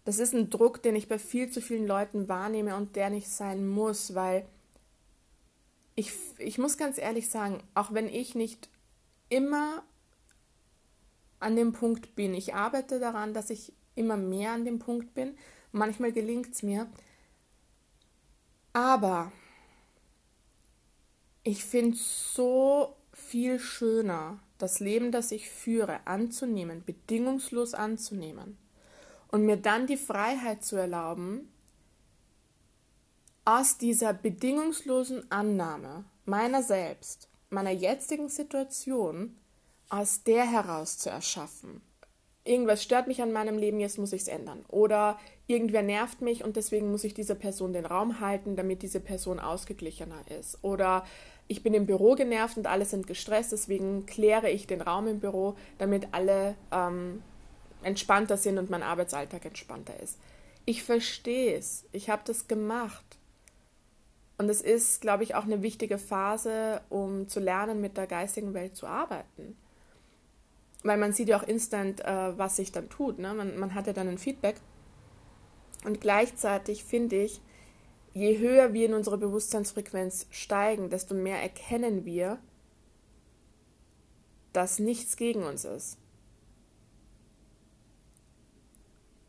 Das 0.04 0.18
ist 0.18 0.34
ein 0.34 0.50
Druck, 0.50 0.82
den 0.82 0.96
ich 0.96 1.08
bei 1.08 1.18
viel 1.18 1.50
zu 1.50 1.60
vielen 1.60 1.86
Leuten 1.86 2.28
wahrnehme 2.28 2.76
und 2.76 2.96
der 2.96 3.10
nicht 3.10 3.28
sein 3.28 3.68
muss, 3.68 4.14
weil 4.14 4.46
ich, 5.94 6.12
ich 6.38 6.58
muss 6.58 6.78
ganz 6.78 6.98
ehrlich 6.98 7.28
sagen, 7.28 7.62
auch 7.74 7.92
wenn 7.92 8.08
ich 8.08 8.34
nicht 8.34 8.68
immer 9.28 9.84
an 11.38 11.56
dem 11.56 11.72
Punkt 11.72 12.14
bin, 12.14 12.34
ich 12.34 12.54
arbeite 12.54 12.98
daran, 12.98 13.34
dass 13.34 13.50
ich 13.50 13.72
immer 13.94 14.16
mehr 14.16 14.52
an 14.52 14.64
dem 14.64 14.78
Punkt 14.78 15.14
bin. 15.14 15.36
Manchmal 15.70 16.12
gelingt 16.12 16.54
es 16.54 16.62
mir. 16.62 16.86
Aber 18.72 19.32
ich 21.44 21.64
finde 21.64 21.96
es 21.96 22.34
so 22.34 22.96
viel 23.12 23.58
schöner, 23.58 24.40
das 24.58 24.80
Leben, 24.80 25.12
das 25.12 25.32
ich 25.32 25.50
führe, 25.50 26.06
anzunehmen, 26.06 26.84
bedingungslos 26.84 27.74
anzunehmen 27.74 28.58
und 29.28 29.44
mir 29.44 29.56
dann 29.56 29.86
die 29.86 29.96
Freiheit 29.96 30.64
zu 30.64 30.76
erlauben, 30.76 31.52
aus 33.44 33.76
dieser 33.76 34.12
bedingungslosen 34.12 35.30
Annahme 35.32 36.04
meiner 36.24 36.62
selbst, 36.62 37.28
meiner 37.50 37.72
jetzigen 37.72 38.28
Situation, 38.28 39.36
aus 39.88 40.22
der 40.22 40.44
heraus 40.48 40.98
zu 40.98 41.10
erschaffen. 41.10 41.82
Irgendwas 42.44 42.82
stört 42.82 43.06
mich 43.06 43.22
an 43.22 43.32
meinem 43.32 43.58
Leben, 43.58 43.78
jetzt 43.78 43.98
muss 43.98 44.12
ich 44.12 44.22
es 44.22 44.28
ändern. 44.28 44.64
Oder 44.68 45.18
irgendwer 45.46 45.82
nervt 45.82 46.22
mich 46.22 46.42
und 46.42 46.56
deswegen 46.56 46.90
muss 46.90 47.04
ich 47.04 47.14
dieser 47.14 47.34
Person 47.36 47.72
den 47.72 47.86
Raum 47.86 48.20
halten, 48.20 48.56
damit 48.56 48.82
diese 48.82 49.00
Person 49.00 49.38
ausgeglichener 49.38 50.24
ist. 50.38 50.58
Oder 50.62 51.04
ich 51.48 51.62
bin 51.62 51.74
im 51.74 51.86
Büro 51.86 52.14
genervt 52.14 52.56
und 52.56 52.66
alle 52.66 52.84
sind 52.84 53.06
gestresst, 53.06 53.52
deswegen 53.52 54.06
kläre 54.06 54.50
ich 54.50 54.66
den 54.66 54.80
Raum 54.80 55.06
im 55.06 55.20
Büro, 55.20 55.56
damit 55.78 56.08
alle 56.12 56.54
ähm, 56.70 57.22
entspannter 57.82 58.36
sind 58.36 58.58
und 58.58 58.70
mein 58.70 58.82
Arbeitsalltag 58.82 59.44
entspannter 59.44 59.98
ist. 60.00 60.18
Ich 60.64 60.82
verstehe 60.84 61.56
es. 61.56 61.84
Ich 61.92 62.08
habe 62.08 62.22
das 62.24 62.46
gemacht. 62.48 63.04
Und 64.38 64.48
es 64.48 64.60
ist, 64.60 65.00
glaube 65.00 65.24
ich, 65.24 65.34
auch 65.34 65.44
eine 65.44 65.62
wichtige 65.62 65.98
Phase, 65.98 66.80
um 66.88 67.28
zu 67.28 67.40
lernen, 67.40 67.80
mit 67.80 67.96
der 67.96 68.06
geistigen 68.06 68.54
Welt 68.54 68.76
zu 68.76 68.86
arbeiten. 68.86 69.56
Weil 70.82 70.98
man 70.98 71.12
sieht 71.12 71.28
ja 71.28 71.38
auch 71.38 71.46
instant, 71.46 72.00
äh, 72.00 72.38
was 72.38 72.56
sich 72.56 72.72
dann 72.72 72.88
tut. 72.88 73.18
Ne? 73.18 73.34
Man, 73.34 73.58
man 73.58 73.74
hat 73.74 73.86
ja 73.86 73.92
dann 73.92 74.08
ein 74.08 74.18
Feedback. 74.18 74.56
Und 75.84 76.00
gleichzeitig 76.00 76.84
finde 76.84 77.16
ich, 77.16 77.40
je 78.14 78.38
höher 78.38 78.72
wir 78.72 78.86
in 78.86 78.94
unserer 78.94 79.18
Bewusstseinsfrequenz 79.18 80.26
steigen, 80.30 80.90
desto 80.90 81.14
mehr 81.14 81.40
erkennen 81.40 82.04
wir, 82.04 82.38
dass 84.52 84.78
nichts 84.78 85.16
gegen 85.16 85.44
uns 85.44 85.64
ist. 85.64 85.98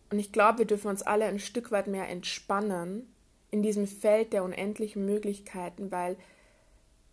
Und 0.09 0.19
ich 0.19 0.31
glaube, 0.31 0.59
wir 0.59 0.65
dürfen 0.65 0.89
uns 0.89 1.01
alle 1.01 1.25
ein 1.25 1.39
Stück 1.39 1.71
weit 1.71 1.87
mehr 1.87 2.07
entspannen 2.07 3.07
in 3.49 3.63
diesem 3.63 3.87
Feld 3.87 4.33
der 4.33 4.43
unendlichen 4.43 5.05
Möglichkeiten, 5.05 5.91
weil 5.91 6.17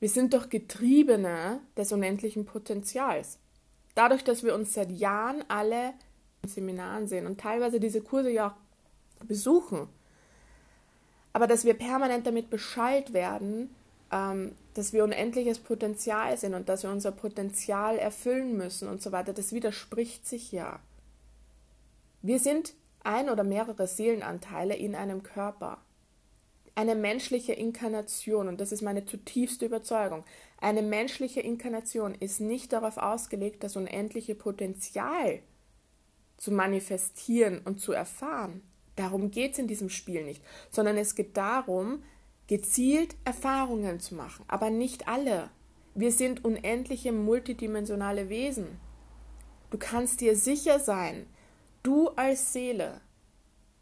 wir 0.00 0.08
sind 0.08 0.34
doch 0.34 0.48
Getriebene 0.48 1.60
des 1.76 1.92
unendlichen 1.92 2.44
Potenzials. 2.44 3.38
Dadurch, 3.94 4.24
dass 4.24 4.42
wir 4.42 4.54
uns 4.54 4.74
seit 4.74 4.90
Jahren 4.90 5.44
alle 5.48 5.94
in 6.42 6.48
Seminaren 6.48 7.06
sehen 7.06 7.26
und 7.26 7.40
teilweise 7.40 7.80
diese 7.80 8.00
Kurse 8.00 8.30
ja 8.30 8.48
auch 8.48 9.24
besuchen, 9.24 9.88
aber 11.32 11.46
dass 11.46 11.64
wir 11.64 11.74
permanent 11.74 12.26
damit 12.26 12.50
beschallt 12.50 13.12
werden, 13.12 13.74
ähm, 14.12 14.52
dass 14.74 14.92
wir 14.92 15.04
unendliches 15.04 15.58
Potenzial 15.58 16.36
sind 16.36 16.54
und 16.54 16.68
dass 16.68 16.82
wir 16.82 16.90
unser 16.90 17.12
Potenzial 17.12 17.98
erfüllen 17.98 18.56
müssen 18.56 18.88
und 18.88 19.02
so 19.02 19.12
weiter, 19.12 19.32
das 19.32 19.52
widerspricht 19.52 20.26
sich 20.26 20.52
ja. 20.52 20.80
Wir 22.22 22.38
sind 22.38 22.74
ein 23.02 23.30
oder 23.30 23.44
mehrere 23.44 23.86
Seelenanteile 23.86 24.74
in 24.76 24.94
einem 24.94 25.22
Körper. 25.22 25.78
Eine 26.74 26.94
menschliche 26.94 27.52
Inkarnation, 27.52 28.48
und 28.48 28.60
das 28.60 28.72
ist 28.72 28.82
meine 28.82 29.04
zutiefste 29.04 29.66
Überzeugung, 29.66 30.24
eine 30.60 30.82
menschliche 30.82 31.40
Inkarnation 31.40 32.14
ist 32.14 32.40
nicht 32.40 32.72
darauf 32.72 32.96
ausgelegt, 32.96 33.64
das 33.64 33.76
unendliche 33.76 34.34
Potenzial 34.34 35.40
zu 36.36 36.52
manifestieren 36.52 37.60
und 37.64 37.80
zu 37.80 37.92
erfahren. 37.92 38.62
Darum 38.96 39.30
geht 39.30 39.52
es 39.52 39.58
in 39.58 39.68
diesem 39.68 39.90
Spiel 39.90 40.24
nicht, 40.24 40.42
sondern 40.70 40.96
es 40.96 41.14
geht 41.14 41.36
darum, 41.36 42.02
gezielt 42.46 43.16
Erfahrungen 43.24 44.00
zu 44.00 44.14
machen, 44.14 44.44
aber 44.48 44.70
nicht 44.70 45.08
alle. 45.08 45.50
Wir 45.94 46.12
sind 46.12 46.44
unendliche 46.44 47.12
multidimensionale 47.12 48.28
Wesen. 48.28 48.78
Du 49.70 49.78
kannst 49.78 50.20
dir 50.20 50.36
sicher 50.36 50.80
sein, 50.80 51.26
du 51.82 52.08
als 52.10 52.52
Seele 52.52 53.00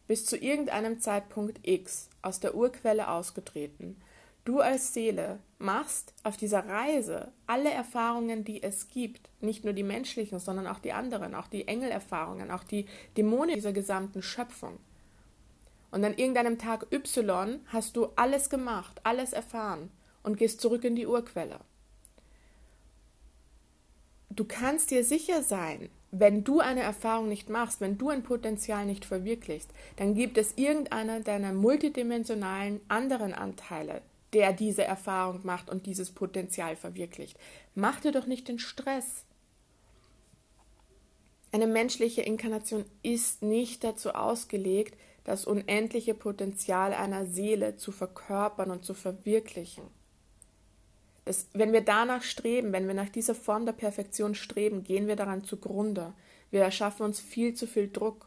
bist 0.07 0.27
zu 0.27 0.37
irgendeinem 0.37 1.00
Zeitpunkt 1.00 1.67
X 1.67 2.09
aus 2.23 2.41
der 2.41 2.55
Urquelle 2.55 3.09
ausgetreten. 3.09 3.97
Du 4.45 4.61
als 4.61 4.95
Seele 4.95 5.41
machst 5.59 6.15
auf 6.25 6.38
dieser 6.38 6.67
Reise 6.67 7.33
alle 7.47 7.71
Erfahrungen, 7.71 8.45
die 8.45 8.62
es 8.62 8.88
gibt, 8.88 9.29
nicht 9.41 9.65
nur 9.65 9.75
die 9.75 9.83
menschlichen, 9.83 10.38
sondern 10.38 10.67
auch 10.67 10.79
die 10.79 10.93
anderen, 10.93 11.35
auch 11.35 11.49
die 11.49 11.69
Engelerfahrungen, 11.69 12.50
auch 12.50 12.65
die 12.65 12.87
Dämonen 13.17 13.55
dieser 13.55 13.73
gesamten 13.73 14.23
Schöpfung. 14.23 14.79
Und 15.90 16.04
an 16.04 16.16
irgendeinem 16.16 16.59
Tag 16.59 16.87
Y 16.92 17.61
hast 17.66 17.97
du 17.97 18.09
alles 18.16 18.50
gemacht, 18.50 19.00
alles 19.04 19.33
erfahren 19.33 19.90
und 20.23 20.37
gehst 20.37 20.61
zurück 20.61 20.85
in 20.85 20.97
die 20.97 21.07
Urquelle. 21.07 21.61
Du 24.30 24.45
kannst 24.45 24.90
dir 24.90 25.04
sicher 25.04 25.42
sein, 25.42 25.88
wenn 26.11 26.45
du 26.45 26.61
eine 26.61 26.80
Erfahrung 26.80 27.28
nicht 27.28 27.50
machst, 27.50 27.80
wenn 27.80 27.99
du 27.99 28.09
ein 28.09 28.23
Potenzial 28.23 28.87
nicht 28.87 29.04
verwirklichst, 29.04 29.71
dann 29.97 30.14
gibt 30.14 30.38
es 30.38 30.57
irgendeiner 30.57 31.21
deiner 31.21 31.52
multidimensionalen 31.52 32.80
anderen 32.88 33.35
Anteile, 33.35 34.02
der 34.33 34.52
diese 34.52 34.85
Erfahrung 34.85 35.40
macht 35.45 35.68
und 35.68 35.87
dieses 35.87 36.11
Potenzial 36.11 36.76
verwirklicht. 36.76 37.38
Mach 37.75 38.00
dir 38.00 38.12
doch 38.12 38.26
nicht 38.26 38.49
den 38.49 38.59
Stress. 38.59 39.25
Eine 41.50 41.66
menschliche 41.66 42.23
Inkarnation 42.23 42.85
ist 43.02 43.42
nicht 43.42 43.85
dazu 43.85 44.11
ausgelegt, 44.11 44.99
das 45.29 45.45
unendliche 45.45 46.15
Potenzial 46.15 46.95
einer 46.95 47.27
Seele 47.27 47.77
zu 47.77 47.93
verkörpern 47.93 48.71
und 48.71 48.83
zu 48.83 48.95
verwirklichen. 48.95 49.85
Das, 51.27 51.49
wenn 51.53 51.75
wir 51.75 51.83
danach 51.83 52.23
streben, 52.23 52.73
wenn 52.73 52.87
wir 52.87 52.95
nach 52.95 53.11
dieser 53.11 53.35
Form 53.35 53.67
der 53.67 53.75
Perfektion 53.75 54.35
streben, 54.35 54.85
gehen 54.85 55.07
wir 55.07 55.17
daran 55.17 55.45
zugrunde. 55.45 56.15
Wir 56.51 56.63
erschaffen 56.63 57.05
uns 57.05 57.21
viel 57.21 57.53
zu 57.53 57.67
viel 57.67 57.91
Druck. 57.91 58.27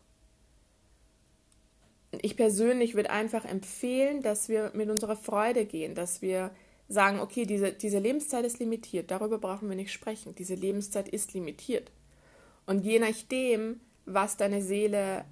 Ich 2.21 2.37
persönlich 2.37 2.93
würde 2.93 3.09
einfach 3.09 3.45
empfehlen, 3.45 4.21
dass 4.21 4.47
wir 4.47 4.69
mit 4.75 4.87
unserer 4.91 5.15
Freude 5.15 5.65
gehen, 5.65 5.95
dass 5.95 6.21
wir 6.21 6.51
sagen, 6.87 7.19
okay, 7.19 7.47
diese, 7.47 7.73
diese 7.73 7.97
Lebenszeit 7.97 8.45
ist 8.45 8.59
limitiert, 8.59 9.09
darüber 9.09 9.39
brauchen 9.39 9.69
wir 9.69 9.75
nicht 9.75 9.91
sprechen. 9.91 10.35
Diese 10.35 10.53
Lebenszeit 10.53 11.09
ist 11.09 11.33
limitiert. 11.33 11.91
Und 12.67 12.85
je 12.85 12.99
nachdem, 12.99 13.79
was 14.05 14.37
deine 14.37 14.61
Seele 14.61 15.25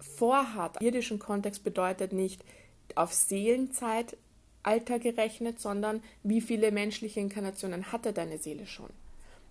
vorhat, 0.00 0.80
im 0.80 0.86
irdischen 0.86 1.18
Kontext 1.18 1.64
bedeutet 1.64 2.12
nicht 2.12 2.44
auf 2.94 3.12
Seelenzeit 3.12 4.16
Alter 4.62 4.98
gerechnet, 4.98 5.58
sondern 5.58 6.02
wie 6.22 6.40
viele 6.40 6.70
menschliche 6.70 7.20
Inkarnationen 7.20 7.92
hatte 7.92 8.12
deine 8.12 8.38
Seele 8.38 8.66
schon. 8.66 8.90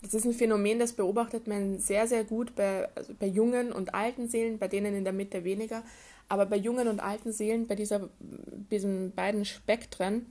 Das 0.01 0.13
ist 0.13 0.25
ein 0.25 0.33
Phänomen, 0.33 0.79
das 0.79 0.93
beobachtet 0.93 1.47
man 1.47 1.79
sehr, 1.79 2.07
sehr 2.07 2.23
gut 2.23 2.55
bei, 2.55 2.87
also 2.95 3.13
bei 3.19 3.25
jungen 3.25 3.71
und 3.71 3.93
alten 3.93 4.29
Seelen, 4.29 4.57
bei 4.57 4.67
denen 4.67 4.95
in 4.95 5.03
der 5.03 5.13
Mitte 5.13 5.43
weniger. 5.43 5.83
Aber 6.29 6.45
bei 6.45 6.55
jungen 6.55 6.87
und 6.87 6.99
alten 6.99 7.33
Seelen, 7.33 7.67
bei 7.67 7.75
dieser, 7.75 8.09
diesen 8.71 9.11
beiden 9.11 9.45
Spektren, 9.45 10.27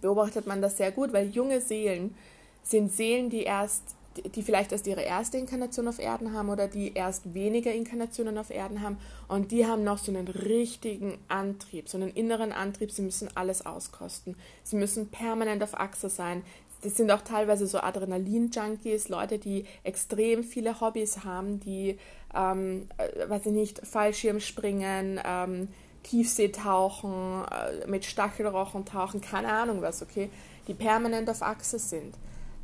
beobachtet 0.00 0.46
man 0.46 0.62
das 0.62 0.76
sehr 0.76 0.92
gut, 0.92 1.12
weil 1.12 1.28
junge 1.28 1.60
Seelen 1.60 2.14
sind 2.62 2.92
Seelen, 2.92 3.28
die 3.28 3.42
erst 3.42 3.96
die 4.16 4.42
vielleicht 4.42 4.72
erst 4.72 4.86
ihre 4.86 5.02
erste 5.02 5.38
Inkarnation 5.38 5.86
auf 5.86 5.98
Erden 5.98 6.32
haben 6.32 6.48
oder 6.48 6.66
die 6.66 6.94
erst 6.94 7.32
weniger 7.32 7.72
Inkarnationen 7.72 8.38
auf 8.38 8.50
Erden 8.50 8.82
haben 8.82 8.98
und 9.28 9.52
die 9.52 9.66
haben 9.66 9.84
noch 9.84 9.98
so 9.98 10.10
einen 10.10 10.26
richtigen 10.26 11.18
Antrieb, 11.28 11.88
so 11.88 11.96
einen 11.96 12.10
inneren 12.10 12.52
Antrieb, 12.52 12.90
sie 12.90 13.02
müssen 13.02 13.28
alles 13.36 13.64
auskosten. 13.64 14.36
Sie 14.64 14.76
müssen 14.76 15.08
permanent 15.08 15.62
auf 15.62 15.78
Achse 15.78 16.08
sein. 16.08 16.42
Das 16.82 16.96
sind 16.96 17.10
auch 17.10 17.20
teilweise 17.20 17.66
so 17.66 17.78
Adrenalin-Junkies, 17.78 19.08
Leute, 19.10 19.38
die 19.38 19.64
extrem 19.84 20.42
viele 20.42 20.80
Hobbys 20.80 21.24
haben, 21.24 21.60
die, 21.60 21.98
ähm, 22.34 22.88
äh, 22.96 23.28
weiß 23.28 23.46
ich 23.46 23.52
nicht, 23.52 23.86
Fallschirmspringen, 23.86 25.20
ähm, 25.24 25.68
Tiefseetauchen, 26.02 27.44
äh, 27.44 27.86
mit 27.86 28.06
Stachelrochen 28.06 28.86
tauchen, 28.86 29.20
keine 29.20 29.52
Ahnung 29.52 29.82
was, 29.82 30.02
okay, 30.02 30.30
die 30.66 30.74
permanent 30.74 31.28
auf 31.28 31.42
Achse 31.42 31.78
sind 31.78 32.14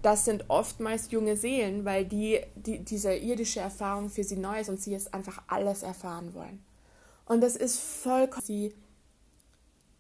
das 0.03 0.25
sind 0.25 0.45
oftmals 0.49 1.11
junge 1.11 1.37
Seelen, 1.37 1.85
weil 1.85 2.05
die, 2.05 2.41
die, 2.55 2.79
diese 2.81 3.15
irdische 3.15 3.61
Erfahrung 3.61 4.09
für 4.09 4.25
sie 4.25 4.37
neu 4.37 4.61
ist 4.61 4.69
und 4.69 4.81
sie 4.81 4.93
jetzt 4.93 5.13
einfach 5.13 5.43
alles 5.49 5.83
erfahren 5.83 6.35
wollen. 6.35 6.63
Und 7.25 7.41
das 7.41 7.57
ist 7.57 7.79
vollkommen, 7.81 8.73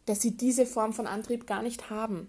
dass 0.06 0.22
sie 0.22 0.36
diese 0.36 0.66
Form 0.66 0.92
von 0.92 1.06
Antrieb 1.06 1.46
gar 1.46 1.62
nicht 1.62 1.90
haben. 1.90 2.28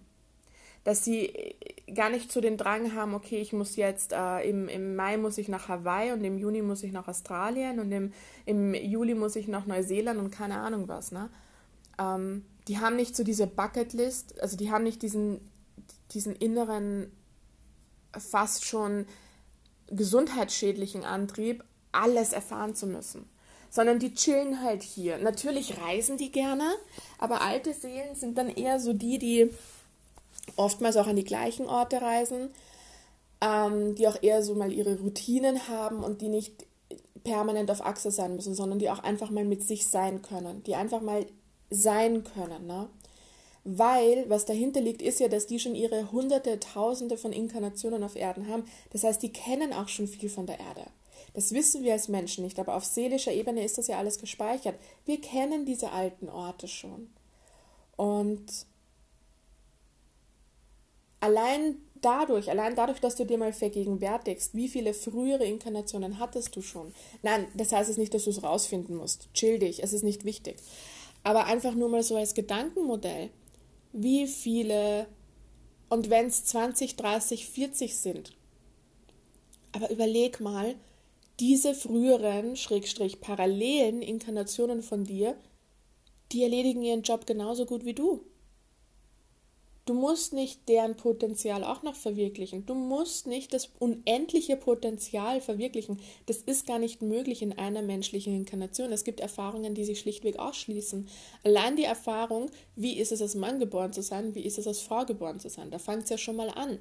Dass 0.83 1.03
sie 1.03 1.55
gar 1.93 2.09
nicht 2.09 2.31
so 2.31 2.41
den 2.41 2.57
Drang 2.57 2.95
haben, 2.95 3.13
okay, 3.13 3.39
ich 3.39 3.53
muss 3.53 3.75
jetzt, 3.75 4.13
äh, 4.13 4.49
im, 4.49 4.67
im 4.67 4.95
Mai 4.95 5.17
muss 5.17 5.37
ich 5.37 5.47
nach 5.47 5.67
Hawaii 5.67 6.11
und 6.11 6.23
im 6.23 6.37
Juni 6.37 6.61
muss 6.61 6.83
ich 6.83 6.91
nach 6.91 7.07
Australien 7.07 7.79
und 7.79 7.91
im, 7.91 8.13
im 8.45 8.73
Juli 8.73 9.13
muss 9.13 9.35
ich 9.35 9.47
nach 9.47 9.65
Neuseeland 9.65 10.19
und 10.19 10.31
keine 10.31 10.59
Ahnung 10.59 10.87
was. 10.87 11.11
Ne? 11.11 11.29
Ähm, 11.99 12.45
die 12.67 12.79
haben 12.79 12.95
nicht 12.95 13.15
so 13.15 13.23
diese 13.23 13.47
Bucketlist, 13.47 14.39
also 14.41 14.57
die 14.57 14.71
haben 14.71 14.83
nicht 14.83 15.01
diesen, 15.01 15.39
diesen 16.11 16.35
inneren 16.35 17.11
fast 18.17 18.65
schon 18.65 19.05
gesundheitsschädlichen 19.87 21.03
Antrieb, 21.03 21.63
alles 21.91 22.33
erfahren 22.33 22.75
zu 22.75 22.87
müssen. 22.87 23.29
Sondern 23.69 23.99
die 23.99 24.13
chillen 24.13 24.61
halt 24.61 24.83
hier. 24.83 25.17
Natürlich 25.17 25.79
reisen 25.81 26.17
die 26.17 26.31
gerne, 26.31 26.63
aber 27.17 27.41
alte 27.41 27.73
Seelen 27.73 28.15
sind 28.15 28.37
dann 28.37 28.49
eher 28.49 28.79
so 28.79 28.93
die, 28.93 29.19
die 29.19 29.49
oftmals 30.55 30.95
auch 30.97 31.07
an 31.07 31.15
die 31.15 31.25
gleichen 31.25 31.67
Orte 31.67 32.01
reisen, 32.01 32.49
ähm, 33.41 33.95
die 33.95 34.07
auch 34.07 34.21
eher 34.21 34.41
so 34.41 34.55
mal 34.55 34.71
ihre 34.71 34.99
Routinen 34.99 35.67
haben 35.67 36.03
und 36.03 36.21
die 36.21 36.29
nicht 36.29 36.65
permanent 37.23 37.69
auf 37.69 37.85
Achse 37.85 38.09
sein 38.09 38.35
müssen, 38.35 38.55
sondern 38.55 38.79
die 38.79 38.89
auch 38.89 38.99
einfach 38.99 39.29
mal 39.29 39.43
mit 39.43 39.63
sich 39.63 39.87
sein 39.87 40.21
können, 40.21 40.63
die 40.63 40.75
einfach 40.75 41.01
mal 41.01 41.25
sein 41.69 42.23
können. 42.23 42.65
Ne? 42.65 42.87
Weil 43.69 44.29
was 44.29 44.45
dahinter 44.45 44.79
liegt, 44.79 45.01
ist 45.01 45.19
ja, 45.19 45.27
dass 45.27 45.45
die 45.45 45.59
schon 45.59 45.75
ihre 45.75 46.09
hunderte, 46.13 46.57
tausende 46.57 47.17
von 47.17 47.33
Inkarnationen 47.33 48.01
auf 48.01 48.15
Erden 48.15 48.47
haben. 48.47 48.63
Das 48.91 49.03
heißt, 49.03 49.21
die 49.21 49.33
kennen 49.33 49.73
auch 49.73 49.89
schon 49.89 50.07
viel 50.07 50.29
von 50.29 50.45
der 50.45 50.57
Erde. 50.57 50.85
Das 51.33 51.51
wissen 51.51 51.83
wir 51.83 51.91
als 51.91 52.07
Menschen 52.07 52.45
nicht, 52.45 52.59
aber 52.59 52.75
auf 52.75 52.85
seelischer 52.85 53.33
Ebene 53.33 53.65
ist 53.65 53.77
das 53.77 53.87
ja 53.87 53.97
alles 53.97 54.19
gespeichert. 54.19 54.75
Wir 55.03 55.19
kennen 55.19 55.65
diese 55.65 55.91
alten 55.91 56.29
Orte 56.29 56.69
schon. 56.69 57.09
Und 57.97 58.45
allein 61.19 61.75
dadurch, 62.01 62.49
allein 62.49 62.73
dadurch, 62.73 63.01
dass 63.01 63.17
du 63.17 63.25
dir 63.25 63.37
mal 63.37 63.51
vergegenwärtigst, 63.51 64.55
wie 64.55 64.69
viele 64.69 64.93
frühere 64.93 65.43
Inkarnationen 65.43 66.19
hattest 66.19 66.55
du 66.55 66.61
schon. 66.61 66.93
Nein, 67.21 67.47
das 67.53 67.73
heißt 67.73 67.89
es 67.89 67.97
nicht, 67.97 68.13
dass 68.13 68.23
du 68.23 68.29
es 68.29 68.43
rausfinden 68.43 68.95
musst. 68.95 69.27
Chill 69.33 69.59
dich, 69.59 69.83
es 69.83 69.91
ist 69.91 70.03
nicht 70.03 70.23
wichtig. 70.23 70.55
Aber 71.23 71.47
einfach 71.47 71.75
nur 71.75 71.89
mal 71.89 72.03
so 72.03 72.15
als 72.15 72.33
Gedankenmodell, 72.33 73.29
wie 73.99 74.27
viele, 74.27 75.07
und 75.89 76.09
wenn 76.09 76.27
es 76.27 76.45
20, 76.45 76.95
30, 76.95 77.47
40 77.47 77.95
sind, 77.95 78.35
aber 79.71 79.89
überleg 79.89 80.39
mal, 80.39 80.75
diese 81.39 81.73
früheren, 81.73 82.55
schrägstrich 82.55 83.21
parallelen 83.21 84.01
Inkarnationen 84.01 84.81
von 84.81 85.03
dir, 85.03 85.35
die 86.31 86.43
erledigen 86.43 86.83
ihren 86.83 87.01
Job 87.01 87.25
genauso 87.25 87.65
gut 87.65 87.85
wie 87.85 87.93
du. 87.93 88.21
Du 89.87 89.93
musst 89.93 90.33
nicht 90.33 90.67
deren 90.67 90.97
Potenzial 90.97 91.63
auch 91.63 91.81
noch 91.81 91.95
verwirklichen. 91.95 92.65
Du 92.65 92.75
musst 92.75 93.25
nicht 93.25 93.53
das 93.53 93.69
unendliche 93.79 94.57
Potenzial 94.57 95.39
verwirklichen. 95.39 96.01
Das 96.25 96.39
ist 96.39 96.67
gar 96.67 96.77
nicht 96.77 97.01
möglich 97.01 97.41
in 97.41 97.57
einer 97.57 97.81
menschlichen 97.81 98.35
Inkarnation. 98.35 98.91
Es 98.91 99.05
gibt 99.05 99.21
Erfahrungen, 99.21 99.75
die 99.75 99.85
sich 99.85 100.01
schlichtweg 100.01 100.39
ausschließen. 100.39 101.07
Allein 101.45 101.77
die 101.77 101.85
Erfahrung, 101.85 102.51
wie 102.75 102.99
ist 102.99 103.13
es 103.13 103.21
als 103.21 103.33
Mann 103.33 103.59
geboren 103.59 103.93
zu 103.93 104.01
sein, 104.01 104.35
wie 104.35 104.41
ist 104.41 104.57
es 104.57 104.67
als 104.67 104.81
Frau 104.81 105.05
geboren 105.05 105.39
zu 105.39 105.47
sein, 105.49 105.71
da 105.71 105.79
fängt 105.79 106.03
es 106.03 106.09
ja 106.09 106.17
schon 106.17 106.35
mal 106.35 106.49
an. 106.49 106.79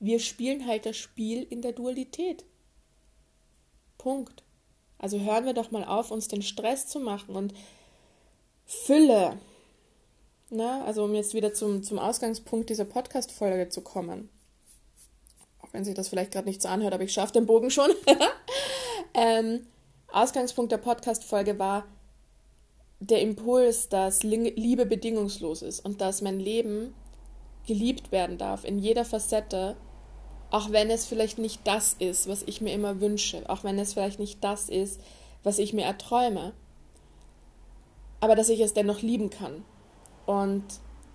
Wir 0.00 0.18
spielen 0.18 0.66
halt 0.66 0.86
das 0.86 0.96
Spiel 0.96 1.46
in 1.50 1.60
der 1.60 1.72
Dualität. 1.72 2.46
Punkt. 3.98 4.44
Also 4.96 5.20
hören 5.20 5.44
wir 5.44 5.52
doch 5.52 5.72
mal 5.72 5.84
auf, 5.84 6.10
uns 6.10 6.26
den 6.26 6.40
Stress 6.40 6.86
zu 6.86 7.00
machen 7.00 7.36
und 7.36 7.52
Fülle 8.64 9.38
Ne? 10.50 10.84
Also 10.84 11.04
um 11.04 11.14
jetzt 11.14 11.34
wieder 11.34 11.52
zum, 11.52 11.82
zum 11.82 11.98
Ausgangspunkt 11.98 12.70
dieser 12.70 12.84
Podcast-Folge 12.84 13.68
zu 13.68 13.80
kommen. 13.80 14.28
Auch 15.60 15.72
wenn 15.72 15.84
sich 15.84 15.94
das 15.94 16.08
vielleicht 16.08 16.32
gerade 16.32 16.46
nicht 16.46 16.62
so 16.62 16.68
anhört, 16.68 16.94
aber 16.94 17.02
ich 17.02 17.12
schaffe 17.12 17.32
den 17.32 17.46
Bogen 17.46 17.70
schon. 17.70 17.90
ähm, 19.14 19.66
Ausgangspunkt 20.12 20.70
der 20.70 20.78
Podcast-Folge 20.78 21.58
war 21.58 21.86
der 23.00 23.20
Impuls, 23.20 23.88
dass 23.88 24.22
Liebe 24.22 24.86
bedingungslos 24.86 25.62
ist 25.62 25.80
und 25.84 26.00
dass 26.00 26.22
mein 26.22 26.38
Leben 26.38 26.94
geliebt 27.66 28.12
werden 28.12 28.38
darf 28.38 28.64
in 28.64 28.78
jeder 28.78 29.04
Facette, 29.04 29.76
auch 30.50 30.70
wenn 30.70 30.90
es 30.90 31.06
vielleicht 31.06 31.38
nicht 31.38 31.66
das 31.66 31.94
ist, 31.98 32.28
was 32.28 32.44
ich 32.44 32.60
mir 32.60 32.72
immer 32.72 33.00
wünsche, 33.00 33.42
auch 33.50 33.64
wenn 33.64 33.78
es 33.80 33.94
vielleicht 33.94 34.20
nicht 34.20 34.42
das 34.44 34.68
ist, 34.68 35.00
was 35.42 35.58
ich 35.58 35.72
mir 35.72 35.84
erträume, 35.84 36.52
aber 38.20 38.36
dass 38.36 38.48
ich 38.48 38.60
es 38.60 38.72
dennoch 38.72 39.02
lieben 39.02 39.28
kann 39.28 39.64
und 40.26 40.64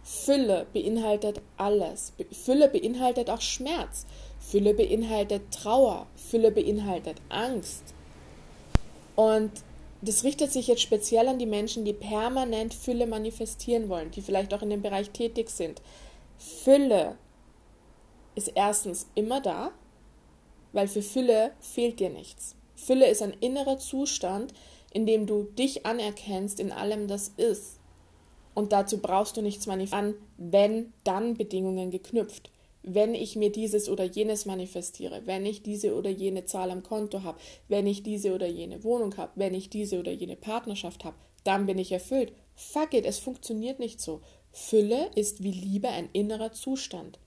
Fülle 0.03 0.65
beinhaltet 0.73 1.41
alles. 1.57 2.13
Fülle 2.31 2.67
beinhaltet 2.69 3.29
auch 3.29 3.41
Schmerz. 3.41 4.05
Fülle 4.39 4.73
beinhaltet 4.73 5.43
Trauer. 5.51 6.07
Fülle 6.15 6.51
beinhaltet 6.51 7.17
Angst. 7.29 7.83
Und 9.15 9.51
das 10.01 10.23
richtet 10.23 10.51
sich 10.51 10.67
jetzt 10.67 10.81
speziell 10.81 11.27
an 11.27 11.37
die 11.37 11.45
Menschen, 11.45 11.85
die 11.85 11.93
permanent 11.93 12.73
Fülle 12.73 13.05
manifestieren 13.05 13.87
wollen, 13.87 14.09
die 14.09 14.21
vielleicht 14.21 14.53
auch 14.53 14.63
in 14.63 14.71
dem 14.71 14.81
Bereich 14.81 15.11
tätig 15.11 15.51
sind. 15.51 15.81
Fülle 16.39 17.17
ist 18.33 18.51
erstens 18.55 19.07
immer 19.13 19.41
da, 19.41 19.71
weil 20.73 20.87
für 20.87 21.03
Fülle 21.03 21.51
fehlt 21.59 21.99
dir 21.99 22.09
nichts. 22.09 22.55
Fülle 22.75 23.07
ist 23.07 23.21
ein 23.21 23.35
innerer 23.41 23.77
Zustand, 23.77 24.53
in 24.91 25.05
dem 25.05 25.27
du 25.27 25.43
dich 25.43 25.85
anerkennst 25.85 26.59
in 26.59 26.71
allem, 26.71 27.07
das 27.07 27.31
ist. 27.37 27.80
Und 28.53 28.71
dazu 28.73 28.97
brauchst 28.97 29.37
du 29.37 29.41
nichts 29.41 29.67
manifestieren, 29.67 30.15
wenn 30.37 30.93
dann 31.03 31.35
Bedingungen 31.35 31.91
geknüpft. 31.91 32.51
Wenn 32.83 33.13
ich 33.13 33.35
mir 33.35 33.51
dieses 33.51 33.89
oder 33.89 34.03
jenes 34.03 34.45
manifestiere, 34.45 35.21
wenn 35.25 35.45
ich 35.45 35.61
diese 35.61 35.95
oder 35.95 36.09
jene 36.09 36.45
Zahl 36.45 36.71
am 36.71 36.81
Konto 36.81 37.21
habe, 37.23 37.39
wenn 37.67 37.85
ich 37.85 38.01
diese 38.01 38.33
oder 38.33 38.47
jene 38.47 38.83
Wohnung 38.83 39.15
habe, 39.17 39.31
wenn 39.35 39.53
ich 39.53 39.69
diese 39.69 39.99
oder 39.99 40.11
jene 40.11 40.35
Partnerschaft 40.35 41.05
habe, 41.05 41.15
dann 41.43 41.67
bin 41.67 41.77
ich 41.77 41.91
erfüllt. 41.91 42.33
Fuck 42.55 42.93
it, 42.93 43.05
es 43.05 43.19
funktioniert 43.19 43.79
nicht 43.79 44.01
so. 44.01 44.21
Fülle 44.51 45.09
ist 45.15 45.43
wie 45.43 45.51
Liebe 45.51 45.89
ein 45.89 46.09
innerer 46.11 46.51
Zustand. 46.51 47.19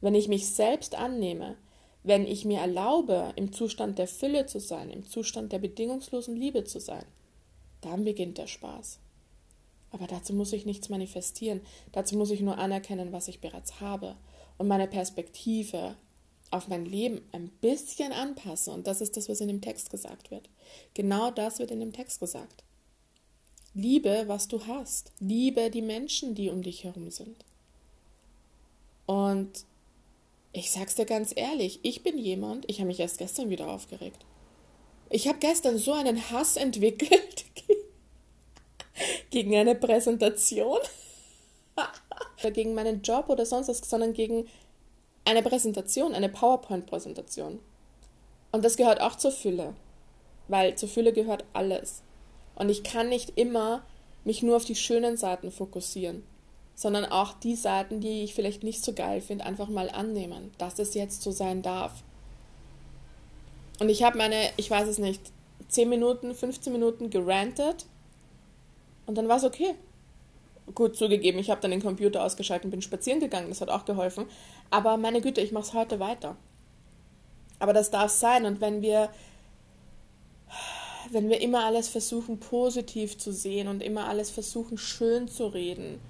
Wenn 0.00 0.14
ich 0.14 0.28
mich 0.28 0.48
selbst 0.48 0.94
annehme, 0.94 1.56
wenn 2.02 2.26
ich 2.26 2.46
mir 2.46 2.60
erlaube, 2.60 3.32
im 3.36 3.52
Zustand 3.52 3.98
der 3.98 4.08
Fülle 4.08 4.46
zu 4.46 4.58
sein, 4.58 4.90
im 4.90 5.06
Zustand 5.06 5.52
der 5.52 5.58
bedingungslosen 5.58 6.34
Liebe 6.34 6.64
zu 6.64 6.80
sein, 6.80 7.04
dann 7.82 8.04
beginnt 8.04 8.38
der 8.38 8.46
Spaß. 8.46 8.98
Aber 9.90 10.06
dazu 10.06 10.32
muss 10.32 10.52
ich 10.52 10.66
nichts 10.66 10.88
manifestieren. 10.88 11.60
Dazu 11.92 12.16
muss 12.16 12.30
ich 12.30 12.40
nur 12.40 12.58
anerkennen, 12.58 13.12
was 13.12 13.28
ich 13.28 13.40
bereits 13.40 13.80
habe 13.80 14.16
und 14.58 14.68
meine 14.68 14.86
Perspektive 14.86 15.96
auf 16.50 16.68
mein 16.68 16.84
Leben 16.84 17.22
ein 17.32 17.48
bisschen 17.60 18.12
anpassen. 18.12 18.72
Und 18.72 18.86
das 18.86 19.00
ist 19.00 19.16
das, 19.16 19.28
was 19.28 19.40
in 19.40 19.48
dem 19.48 19.60
Text 19.60 19.90
gesagt 19.90 20.30
wird. 20.30 20.48
Genau 20.94 21.30
das 21.30 21.58
wird 21.58 21.70
in 21.70 21.80
dem 21.80 21.92
Text 21.92 22.20
gesagt. 22.20 22.64
Liebe, 23.72 24.24
was 24.26 24.48
du 24.48 24.66
hast. 24.66 25.12
Liebe 25.20 25.70
die 25.70 25.82
Menschen, 25.82 26.34
die 26.34 26.50
um 26.50 26.62
dich 26.62 26.84
herum 26.84 27.10
sind. 27.10 27.44
Und 29.06 29.64
ich 30.52 30.70
sag's 30.70 30.96
dir 30.96 31.06
ganz 31.06 31.32
ehrlich, 31.34 31.80
ich 31.82 32.02
bin 32.02 32.18
jemand, 32.18 32.68
ich 32.68 32.78
habe 32.78 32.88
mich 32.88 33.00
erst 33.00 33.18
gestern 33.18 33.50
wieder 33.50 33.68
aufgeregt. 33.68 34.24
Ich 35.08 35.28
habe 35.28 35.38
gestern 35.38 35.78
so 35.78 35.92
einen 35.92 36.30
Hass 36.30 36.56
entwickelt 36.58 37.44
gegen 39.30 39.54
eine 39.56 39.74
Präsentation 39.74 40.78
oder 42.40 42.50
gegen 42.50 42.74
meinen 42.74 43.02
Job 43.02 43.28
oder 43.28 43.46
sonst 43.46 43.68
was, 43.68 43.78
sondern 43.78 44.12
gegen 44.12 44.46
eine 45.24 45.42
Präsentation, 45.42 46.14
eine 46.14 46.28
PowerPoint-Präsentation. 46.28 47.60
Und 48.52 48.64
das 48.64 48.76
gehört 48.76 49.00
auch 49.00 49.16
zur 49.16 49.32
Fülle, 49.32 49.74
weil 50.48 50.74
zur 50.74 50.88
Fülle 50.88 51.12
gehört 51.12 51.44
alles. 51.52 52.02
Und 52.56 52.68
ich 52.68 52.82
kann 52.82 53.08
nicht 53.08 53.38
immer 53.38 53.82
mich 54.24 54.42
nur 54.42 54.56
auf 54.56 54.64
die 54.64 54.74
schönen 54.74 55.16
Seiten 55.16 55.50
fokussieren, 55.50 56.24
sondern 56.74 57.04
auch 57.04 57.34
die 57.34 57.54
Seiten, 57.54 58.00
die 58.00 58.24
ich 58.24 58.34
vielleicht 58.34 58.64
nicht 58.64 58.84
so 58.84 58.92
geil 58.92 59.20
finde, 59.20 59.46
einfach 59.46 59.68
mal 59.68 59.88
annehmen, 59.90 60.50
dass 60.58 60.78
es 60.78 60.94
jetzt 60.94 61.22
so 61.22 61.30
sein 61.30 61.62
darf. 61.62 62.02
Und 63.78 63.88
ich 63.88 64.02
habe 64.02 64.18
meine, 64.18 64.50
ich 64.56 64.70
weiß 64.70 64.88
es 64.88 64.98
nicht, 64.98 65.22
10 65.68 65.88
Minuten, 65.88 66.34
15 66.34 66.72
Minuten 66.72 67.10
gerantet 67.10 67.86
und 69.10 69.16
dann 69.16 69.26
war 69.26 69.38
es 69.38 69.44
okay. 69.44 69.74
Gut 70.72 70.94
zugegeben, 70.94 71.40
ich 71.40 71.50
habe 71.50 71.60
dann 71.60 71.72
den 71.72 71.82
Computer 71.82 72.24
ausgeschaltet 72.24 72.66
und 72.66 72.70
bin 72.70 72.80
spazieren 72.80 73.18
gegangen, 73.18 73.48
das 73.48 73.60
hat 73.60 73.68
auch 73.68 73.84
geholfen. 73.84 74.26
Aber 74.70 74.96
meine 74.98 75.20
Güte, 75.20 75.40
ich 75.40 75.50
mache 75.50 75.64
es 75.64 75.74
heute 75.74 75.98
weiter. 75.98 76.36
Aber 77.58 77.72
das 77.72 77.90
darf 77.90 78.12
sein. 78.12 78.44
Und 78.44 78.60
wenn 78.60 78.82
wir, 78.82 79.08
wenn 81.10 81.28
wir 81.28 81.40
immer 81.40 81.64
alles 81.64 81.88
versuchen 81.88 82.38
positiv 82.38 83.18
zu 83.18 83.32
sehen 83.32 83.66
und 83.66 83.82
immer 83.82 84.06
alles 84.06 84.30
versuchen 84.30 84.78
schön 84.78 85.26
zu 85.26 85.48
reden, 85.48 86.00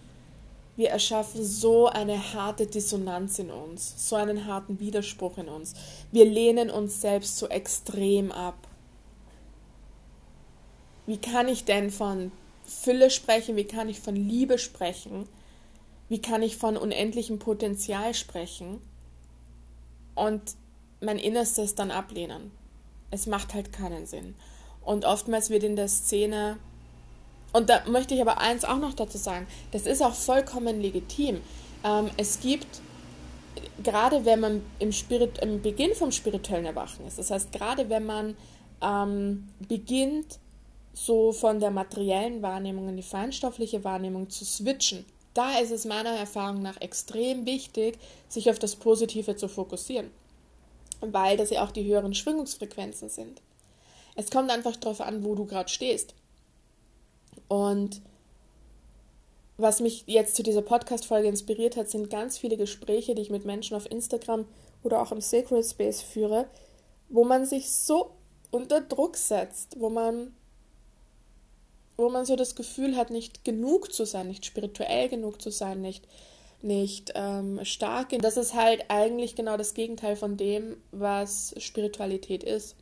wir 0.76 0.90
erschaffen 0.90 1.42
so 1.42 1.86
eine 1.86 2.34
harte 2.34 2.66
Dissonanz 2.66 3.38
in 3.38 3.50
uns, 3.50 4.10
so 4.10 4.16
einen 4.16 4.44
harten 4.44 4.78
Widerspruch 4.78 5.38
in 5.38 5.48
uns. 5.48 5.72
Wir 6.12 6.26
lehnen 6.26 6.68
uns 6.68 7.00
selbst 7.00 7.38
so 7.38 7.48
extrem 7.48 8.30
ab. 8.30 8.58
Wie 11.06 11.16
kann 11.16 11.48
ich 11.48 11.64
denn 11.64 11.90
von 11.90 12.30
Fülle 12.70 13.10
sprechen, 13.10 13.56
wie 13.56 13.64
kann 13.64 13.88
ich 13.88 14.00
von 14.00 14.14
Liebe 14.14 14.58
sprechen, 14.58 15.26
wie 16.08 16.20
kann 16.20 16.42
ich 16.42 16.56
von 16.56 16.76
unendlichem 16.76 17.38
Potenzial 17.38 18.14
sprechen 18.14 18.80
und 20.14 20.40
mein 21.00 21.18
Innerstes 21.18 21.74
dann 21.74 21.90
ablehnen. 21.90 22.52
Es 23.10 23.26
macht 23.26 23.54
halt 23.54 23.72
keinen 23.72 24.06
Sinn. 24.06 24.34
Und 24.82 25.04
oftmals 25.04 25.50
wird 25.50 25.64
in 25.64 25.76
der 25.76 25.88
Szene, 25.88 26.58
und 27.52 27.68
da 27.68 27.82
möchte 27.86 28.14
ich 28.14 28.20
aber 28.20 28.38
eins 28.38 28.64
auch 28.64 28.78
noch 28.78 28.94
dazu 28.94 29.18
sagen, 29.18 29.46
das 29.72 29.86
ist 29.86 30.02
auch 30.02 30.14
vollkommen 30.14 30.80
legitim. 30.80 31.40
Ähm, 31.84 32.10
es 32.16 32.40
gibt, 32.40 32.80
gerade 33.82 34.24
wenn 34.24 34.40
man 34.40 34.62
im, 34.78 34.92
Spirit, 34.92 35.38
im 35.38 35.60
Beginn 35.60 35.94
vom 35.94 36.12
spirituellen 36.12 36.66
Erwachen 36.66 37.06
ist, 37.06 37.18
das 37.18 37.30
heißt, 37.30 37.52
gerade 37.52 37.88
wenn 37.88 38.06
man 38.06 38.36
ähm, 38.80 39.48
beginnt, 39.66 40.38
so 40.92 41.32
von 41.32 41.60
der 41.60 41.70
materiellen 41.70 42.42
Wahrnehmung 42.42 42.88
in 42.88 42.96
die 42.96 43.02
feinstoffliche 43.02 43.84
Wahrnehmung 43.84 44.28
zu 44.30 44.44
switchen. 44.44 45.04
Da 45.34 45.58
ist 45.58 45.70
es 45.70 45.84
meiner 45.84 46.10
Erfahrung 46.10 46.62
nach 46.62 46.80
extrem 46.80 47.46
wichtig, 47.46 47.98
sich 48.28 48.50
auf 48.50 48.58
das 48.58 48.76
Positive 48.76 49.36
zu 49.36 49.48
fokussieren, 49.48 50.10
weil 51.00 51.36
das 51.36 51.50
ja 51.50 51.64
auch 51.64 51.70
die 51.70 51.84
höheren 51.84 52.14
Schwingungsfrequenzen 52.14 53.08
sind. 53.08 53.40
Es 54.16 54.30
kommt 54.30 54.50
einfach 54.50 54.76
darauf 54.76 55.00
an, 55.00 55.24
wo 55.24 55.34
du 55.34 55.46
gerade 55.46 55.68
stehst. 55.68 56.14
Und 57.48 58.02
was 59.56 59.80
mich 59.80 60.04
jetzt 60.06 60.36
zu 60.36 60.42
dieser 60.42 60.62
Podcast-Folge 60.62 61.28
inspiriert 61.28 61.76
hat, 61.76 61.90
sind 61.90 62.10
ganz 62.10 62.38
viele 62.38 62.56
Gespräche, 62.56 63.14
die 63.14 63.22
ich 63.22 63.30
mit 63.30 63.44
Menschen 63.44 63.76
auf 63.76 63.90
Instagram 63.90 64.46
oder 64.82 65.02
auch 65.02 65.12
im 65.12 65.20
Sacred 65.20 65.64
Space 65.64 66.02
führe, 66.02 66.48
wo 67.08 67.24
man 67.24 67.46
sich 67.46 67.70
so 67.70 68.12
unter 68.50 68.80
Druck 68.80 69.16
setzt, 69.16 69.78
wo 69.78 69.90
man 69.90 70.34
wo 72.00 72.10
man 72.10 72.24
so 72.24 72.36
das 72.36 72.54
Gefühl 72.54 72.96
hat, 72.96 73.10
nicht 73.10 73.44
genug 73.44 73.92
zu 73.92 74.04
sein, 74.04 74.28
nicht 74.28 74.46
spirituell 74.46 75.08
genug 75.08 75.40
zu 75.40 75.50
sein, 75.50 75.80
nicht 75.80 76.06
nicht 76.62 77.12
ähm, 77.14 77.64
stark. 77.64 78.10
Das 78.20 78.36
ist 78.36 78.54
halt 78.54 78.84
eigentlich 78.88 79.34
genau 79.34 79.56
das 79.56 79.74
Gegenteil 79.74 80.16
von 80.16 80.36
dem, 80.36 80.76
was 80.90 81.54
Spiritualität 81.58 82.44
ist. 82.44 82.76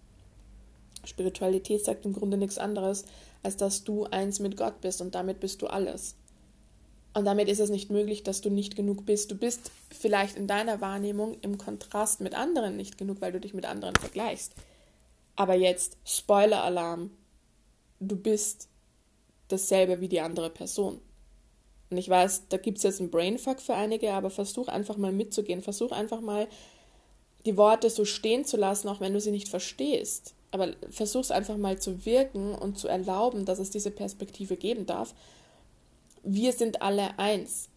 Spiritualität 1.05 1.85
sagt 1.85 2.05
im 2.05 2.13
Grunde 2.13 2.37
nichts 2.37 2.59
anderes, 2.59 3.05
als 3.43 3.57
dass 3.57 3.85
du 3.85 4.05
eins 4.05 4.41
mit 4.41 4.57
Gott 4.57 4.81
bist 4.81 5.01
und 5.01 5.15
damit 5.15 5.41
bist 5.41 5.63
du 5.63 5.69
alles. 5.69 6.17
Und 7.15 7.25
damit 7.25 7.49
ist 7.49 7.61
es 7.61 7.71
nicht 7.71 7.91
möglich, 7.91 8.23
dass 8.23 8.41
du 8.41 8.51
nicht 8.51 8.77
genug 8.77 9.07
bist. 9.07 9.31
Du 9.31 9.35
bist 9.35 9.71
vielleicht 9.91 10.37
in 10.37 10.47
deiner 10.47 10.81
Wahrnehmung 10.81 11.39
im 11.41 11.57
Kontrast 11.57 12.21
mit 12.21 12.35
anderen 12.35 12.77
nicht 12.77 12.99
genug, 12.99 13.21
weil 13.21 13.33
du 13.33 13.41
dich 13.41 13.55
mit 13.55 13.65
anderen 13.65 13.97
vergleichst. 13.97 14.53
Aber 15.35 15.55
jetzt, 15.55 15.97
Spoiler-Alarm, 16.05 17.11
du 18.01 18.17
bist 18.17 18.68
dasselbe 19.49 20.01
wie 20.01 20.09
die 20.09 20.21
andere 20.21 20.51
Person. 20.51 21.01
Und 21.91 21.97
ich 21.97 22.09
weiß, 22.09 22.49
da 22.49 22.59
gibt 22.59 22.79
es 22.79 22.85
jetzt 22.85 23.01
einen 23.01 23.11
Brainfuck 23.11 23.61
für 23.61 23.75
einige, 23.75 24.13
aber 24.13 24.31
versuch 24.31 24.69
einfach 24.69 24.97
mal 24.97 25.13
mitzugehen. 25.13 25.63
Versuch 25.63 25.91
einfach 25.91 26.21
mal 26.21 26.47
die 27.47 27.57
Worte 27.57 27.89
so 27.89 28.05
stehen 28.05 28.45
zu 28.45 28.57
lassen, 28.57 28.89
auch 28.89 29.01
wenn 29.01 29.15
du 29.15 29.21
sie 29.21 29.31
nicht 29.31 29.49
verstehst. 29.49 30.35
Aber 30.51 30.73
versuch 30.91 31.23
es 31.23 31.31
einfach 31.31 31.57
mal 31.57 31.79
zu 31.79 32.05
wirken 32.05 32.55
und 32.55 32.79
zu 32.79 32.89
erlauben, 32.89 33.45
dass 33.45 33.59
es 33.59 33.71
diese 33.71 33.91
Perspektive 33.91 34.57
geben 34.57 34.87
darf. 34.87 35.15
Wir 36.23 36.53
sind 36.53 36.83
alle 36.83 37.19
eins. 37.19 37.69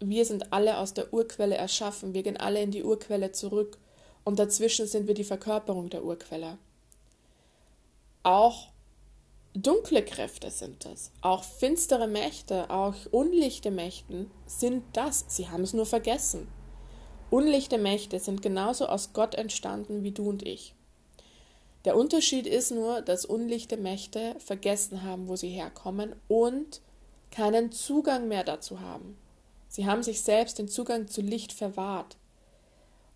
Wir 0.00 0.24
sind 0.24 0.52
alle 0.52 0.78
aus 0.78 0.94
der 0.94 1.12
Urquelle 1.12 1.56
erschaffen. 1.56 2.14
Wir 2.14 2.22
gehen 2.22 2.36
alle 2.36 2.62
in 2.62 2.70
die 2.70 2.84
Urquelle 2.84 3.32
zurück. 3.32 3.78
Und 4.24 4.38
dazwischen 4.38 4.86
sind 4.86 5.06
wir 5.06 5.14
die 5.14 5.24
Verkörperung 5.24 5.90
der 5.90 6.04
Urquelle. 6.04 6.58
Auch 8.22 8.68
dunkle 9.58 10.04
Kräfte 10.04 10.50
sind 10.50 10.84
das. 10.84 11.12
Auch 11.20 11.44
finstere 11.44 12.08
Mächte, 12.08 12.70
auch 12.70 12.94
unlichte 13.10 13.70
Mächten 13.70 14.30
sind 14.46 14.84
das. 14.92 15.24
Sie 15.28 15.48
haben 15.48 15.62
es 15.62 15.72
nur 15.72 15.86
vergessen. 15.86 16.48
Unlichte 17.30 17.78
Mächte 17.78 18.18
sind 18.18 18.42
genauso 18.42 18.86
aus 18.86 19.12
Gott 19.12 19.34
entstanden 19.34 20.02
wie 20.02 20.12
du 20.12 20.28
und 20.28 20.46
ich. 20.46 20.74
Der 21.84 21.96
Unterschied 21.96 22.46
ist 22.46 22.72
nur, 22.72 23.00
dass 23.00 23.24
unlichte 23.24 23.76
Mächte 23.76 24.34
vergessen 24.38 25.02
haben, 25.02 25.28
wo 25.28 25.36
sie 25.36 25.50
herkommen 25.50 26.16
und 26.26 26.80
keinen 27.30 27.70
Zugang 27.70 28.26
mehr 28.28 28.42
dazu 28.42 28.80
haben. 28.80 29.16
Sie 29.68 29.86
haben 29.86 30.02
sich 30.02 30.22
selbst 30.22 30.58
den 30.58 30.68
Zugang 30.68 31.06
zu 31.06 31.20
Licht 31.20 31.52
verwahrt. 31.52 32.16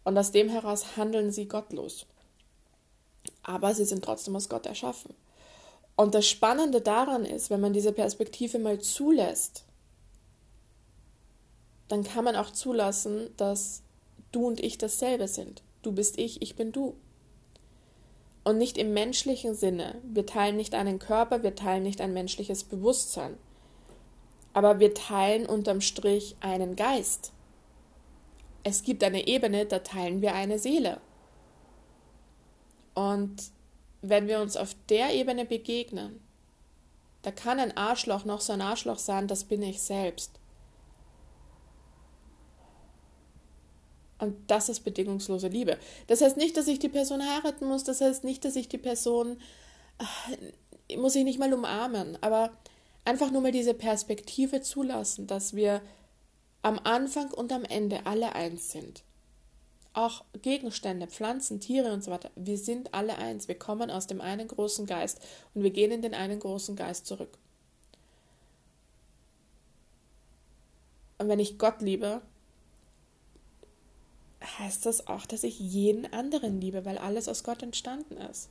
Und 0.04 0.16
aus 0.16 0.30
dem 0.30 0.48
heraus 0.48 0.96
handeln 0.96 1.32
sie 1.32 1.48
gottlos. 1.48 2.06
Aber 3.42 3.74
sie 3.74 3.84
sind 3.84 4.04
trotzdem 4.04 4.36
aus 4.36 4.48
Gott 4.48 4.66
erschaffen. 4.66 5.14
Und 6.00 6.14
das 6.14 6.26
Spannende 6.26 6.80
daran 6.80 7.26
ist, 7.26 7.50
wenn 7.50 7.60
man 7.60 7.74
diese 7.74 7.92
Perspektive 7.92 8.58
mal 8.58 8.80
zulässt, 8.80 9.66
dann 11.88 12.04
kann 12.04 12.24
man 12.24 12.36
auch 12.36 12.52
zulassen, 12.52 13.28
dass 13.36 13.82
du 14.32 14.46
und 14.46 14.60
ich 14.60 14.78
dasselbe 14.78 15.28
sind. 15.28 15.62
Du 15.82 15.92
bist 15.92 16.18
ich, 16.18 16.40
ich 16.40 16.56
bin 16.56 16.72
du. 16.72 16.96
Und 18.44 18.56
nicht 18.56 18.78
im 18.78 18.94
menschlichen 18.94 19.54
Sinne. 19.54 20.00
Wir 20.02 20.24
teilen 20.24 20.56
nicht 20.56 20.74
einen 20.74 20.98
Körper, 20.98 21.42
wir 21.42 21.54
teilen 21.54 21.82
nicht 21.82 22.00
ein 22.00 22.14
menschliches 22.14 22.64
Bewusstsein. 22.64 23.36
Aber 24.54 24.80
wir 24.80 24.94
teilen 24.94 25.44
unterm 25.44 25.82
Strich 25.82 26.34
einen 26.40 26.76
Geist. 26.76 27.30
Es 28.62 28.84
gibt 28.84 29.04
eine 29.04 29.26
Ebene, 29.26 29.66
da 29.66 29.80
teilen 29.80 30.22
wir 30.22 30.32
eine 30.32 30.58
Seele. 30.58 30.98
Und 32.94 33.52
wenn 34.02 34.28
wir 34.28 34.40
uns 34.40 34.56
auf 34.56 34.74
der 34.88 35.14
Ebene 35.14 35.44
begegnen, 35.44 36.20
da 37.22 37.30
kann 37.30 37.58
ein 37.58 37.76
Arschloch 37.76 38.24
noch 38.24 38.40
so 38.40 38.52
ein 38.52 38.62
Arschloch 38.62 38.98
sein, 38.98 39.28
das 39.28 39.44
bin 39.44 39.62
ich 39.62 39.80
selbst. 39.80 40.32
Und 44.18 44.36
das 44.50 44.68
ist 44.68 44.80
bedingungslose 44.80 45.48
Liebe. 45.48 45.78
Das 46.06 46.20
heißt 46.20 46.36
nicht, 46.36 46.56
dass 46.56 46.68
ich 46.68 46.78
die 46.78 46.88
Person 46.88 47.22
heiraten 47.22 47.66
muss, 47.66 47.84
das 47.84 48.00
heißt 48.00 48.24
nicht, 48.24 48.44
dass 48.44 48.56
ich 48.56 48.68
die 48.68 48.78
Person, 48.78 49.38
äh, 50.88 50.96
muss 50.96 51.14
ich 51.14 51.24
nicht 51.24 51.38
mal 51.38 51.52
umarmen, 51.52 52.18
aber 52.20 52.50
einfach 53.04 53.30
nur 53.30 53.40
mal 53.40 53.52
diese 53.52 53.74
Perspektive 53.74 54.60
zulassen, 54.60 55.26
dass 55.26 55.54
wir 55.54 55.80
am 56.62 56.78
Anfang 56.84 57.30
und 57.32 57.52
am 57.52 57.64
Ende 57.64 58.04
alle 58.04 58.34
eins 58.34 58.70
sind 58.72 59.02
auch 59.92 60.24
Gegenstände, 60.40 61.06
Pflanzen, 61.06 61.60
Tiere 61.60 61.92
und 61.92 62.04
so 62.04 62.10
weiter, 62.10 62.30
wir 62.36 62.58
sind 62.58 62.94
alle 62.94 63.18
eins. 63.18 63.48
Wir 63.48 63.58
kommen 63.58 63.90
aus 63.90 64.06
dem 64.06 64.20
einen 64.20 64.46
großen 64.46 64.86
Geist 64.86 65.20
und 65.54 65.62
wir 65.62 65.70
gehen 65.70 65.90
in 65.90 66.02
den 66.02 66.14
einen 66.14 66.38
großen 66.38 66.76
Geist 66.76 67.06
zurück. 67.06 67.38
Und 71.18 71.28
wenn 71.28 71.40
ich 71.40 71.58
Gott 71.58 71.82
liebe, 71.82 72.22
heißt 74.58 74.86
das 74.86 75.06
auch, 75.06 75.26
dass 75.26 75.44
ich 75.44 75.58
jeden 75.58 76.10
anderen 76.12 76.60
liebe, 76.60 76.84
weil 76.84 76.96
alles 76.96 77.28
aus 77.28 77.44
Gott 77.44 77.62
entstanden 77.62 78.16
ist. 78.16 78.48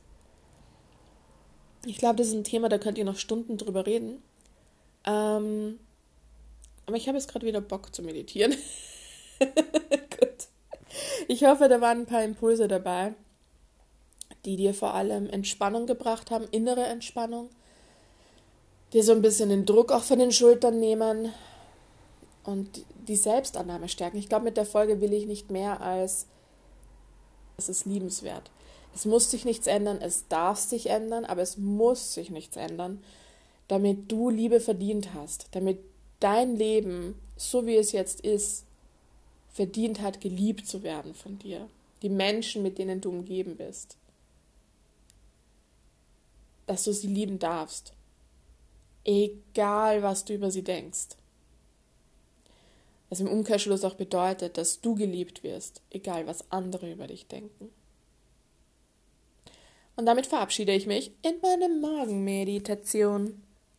Ich 1.84 1.98
glaube, 1.98 2.16
das 2.16 2.28
ist 2.28 2.34
ein 2.34 2.44
Thema, 2.44 2.68
da 2.68 2.78
könnt 2.78 2.98
ihr 2.98 3.04
noch 3.04 3.16
Stunden 3.16 3.56
drüber 3.56 3.86
reden. 3.86 4.22
Ähm, 5.04 5.80
aber 6.86 6.96
ich 6.96 7.08
habe 7.08 7.16
jetzt 7.16 7.28
gerade 7.28 7.46
wieder 7.46 7.60
Bock 7.60 7.94
zu 7.94 8.02
meditieren. 8.02 8.54
Ich 11.28 11.44
hoffe, 11.44 11.68
da 11.68 11.80
waren 11.80 12.00
ein 12.00 12.06
paar 12.06 12.24
Impulse 12.24 12.68
dabei, 12.68 13.14
die 14.44 14.56
dir 14.56 14.74
vor 14.74 14.94
allem 14.94 15.28
Entspannung 15.28 15.86
gebracht 15.86 16.30
haben, 16.30 16.46
innere 16.50 16.84
Entspannung, 16.84 17.50
dir 18.92 19.04
so 19.04 19.12
ein 19.12 19.22
bisschen 19.22 19.50
den 19.50 19.66
Druck 19.66 19.92
auch 19.92 20.02
von 20.02 20.18
den 20.18 20.32
Schultern 20.32 20.80
nehmen 20.80 21.32
und 22.44 22.84
die 23.08 23.16
Selbstannahme 23.16 23.88
stärken. 23.88 24.18
Ich 24.18 24.28
glaube, 24.28 24.44
mit 24.44 24.56
der 24.56 24.66
Folge 24.66 25.00
will 25.00 25.12
ich 25.12 25.26
nicht 25.26 25.50
mehr 25.50 25.80
als 25.80 26.26
es 27.60 27.68
ist 27.68 27.86
liebenswert. 27.86 28.50
Es 28.94 29.04
muss 29.04 29.30
sich 29.30 29.44
nichts 29.44 29.66
ändern, 29.66 29.98
es 30.00 30.26
darf 30.28 30.58
sich 30.58 30.88
ändern, 30.88 31.24
aber 31.24 31.42
es 31.42 31.56
muss 31.58 32.14
sich 32.14 32.30
nichts 32.30 32.56
ändern, 32.56 33.02
damit 33.68 34.10
du 34.10 34.30
Liebe 34.30 34.60
verdient 34.60 35.14
hast, 35.14 35.48
damit 35.52 35.78
dein 36.18 36.56
Leben, 36.56 37.14
so 37.36 37.66
wie 37.66 37.76
es 37.76 37.92
jetzt 37.92 38.22
ist, 38.22 38.64
verdient 39.52 40.00
hat, 40.00 40.20
geliebt 40.20 40.66
zu 40.66 40.82
werden 40.82 41.14
von 41.14 41.38
dir. 41.38 41.68
Die 42.02 42.08
Menschen, 42.08 42.62
mit 42.62 42.78
denen 42.78 43.00
du 43.00 43.10
umgeben 43.10 43.56
bist. 43.56 43.96
Dass 46.66 46.84
du 46.84 46.92
sie 46.92 47.08
lieben 47.08 47.38
darfst. 47.38 47.92
Egal, 49.04 50.02
was 50.02 50.24
du 50.24 50.34
über 50.34 50.50
sie 50.50 50.62
denkst. 50.62 51.16
Was 53.08 53.20
im 53.20 53.28
Umkehrschluss 53.28 53.84
auch 53.84 53.94
bedeutet, 53.94 54.56
dass 54.56 54.80
du 54.80 54.94
geliebt 54.94 55.42
wirst, 55.42 55.82
egal 55.90 56.26
was 56.28 56.50
andere 56.50 56.90
über 56.92 57.08
dich 57.08 57.26
denken. 57.26 57.70
Und 59.96 60.06
damit 60.06 60.26
verabschiede 60.26 60.72
ich 60.72 60.86
mich 60.86 61.10
in 61.22 61.34
meine 61.42 61.68
Morgenmeditation. 61.68 63.42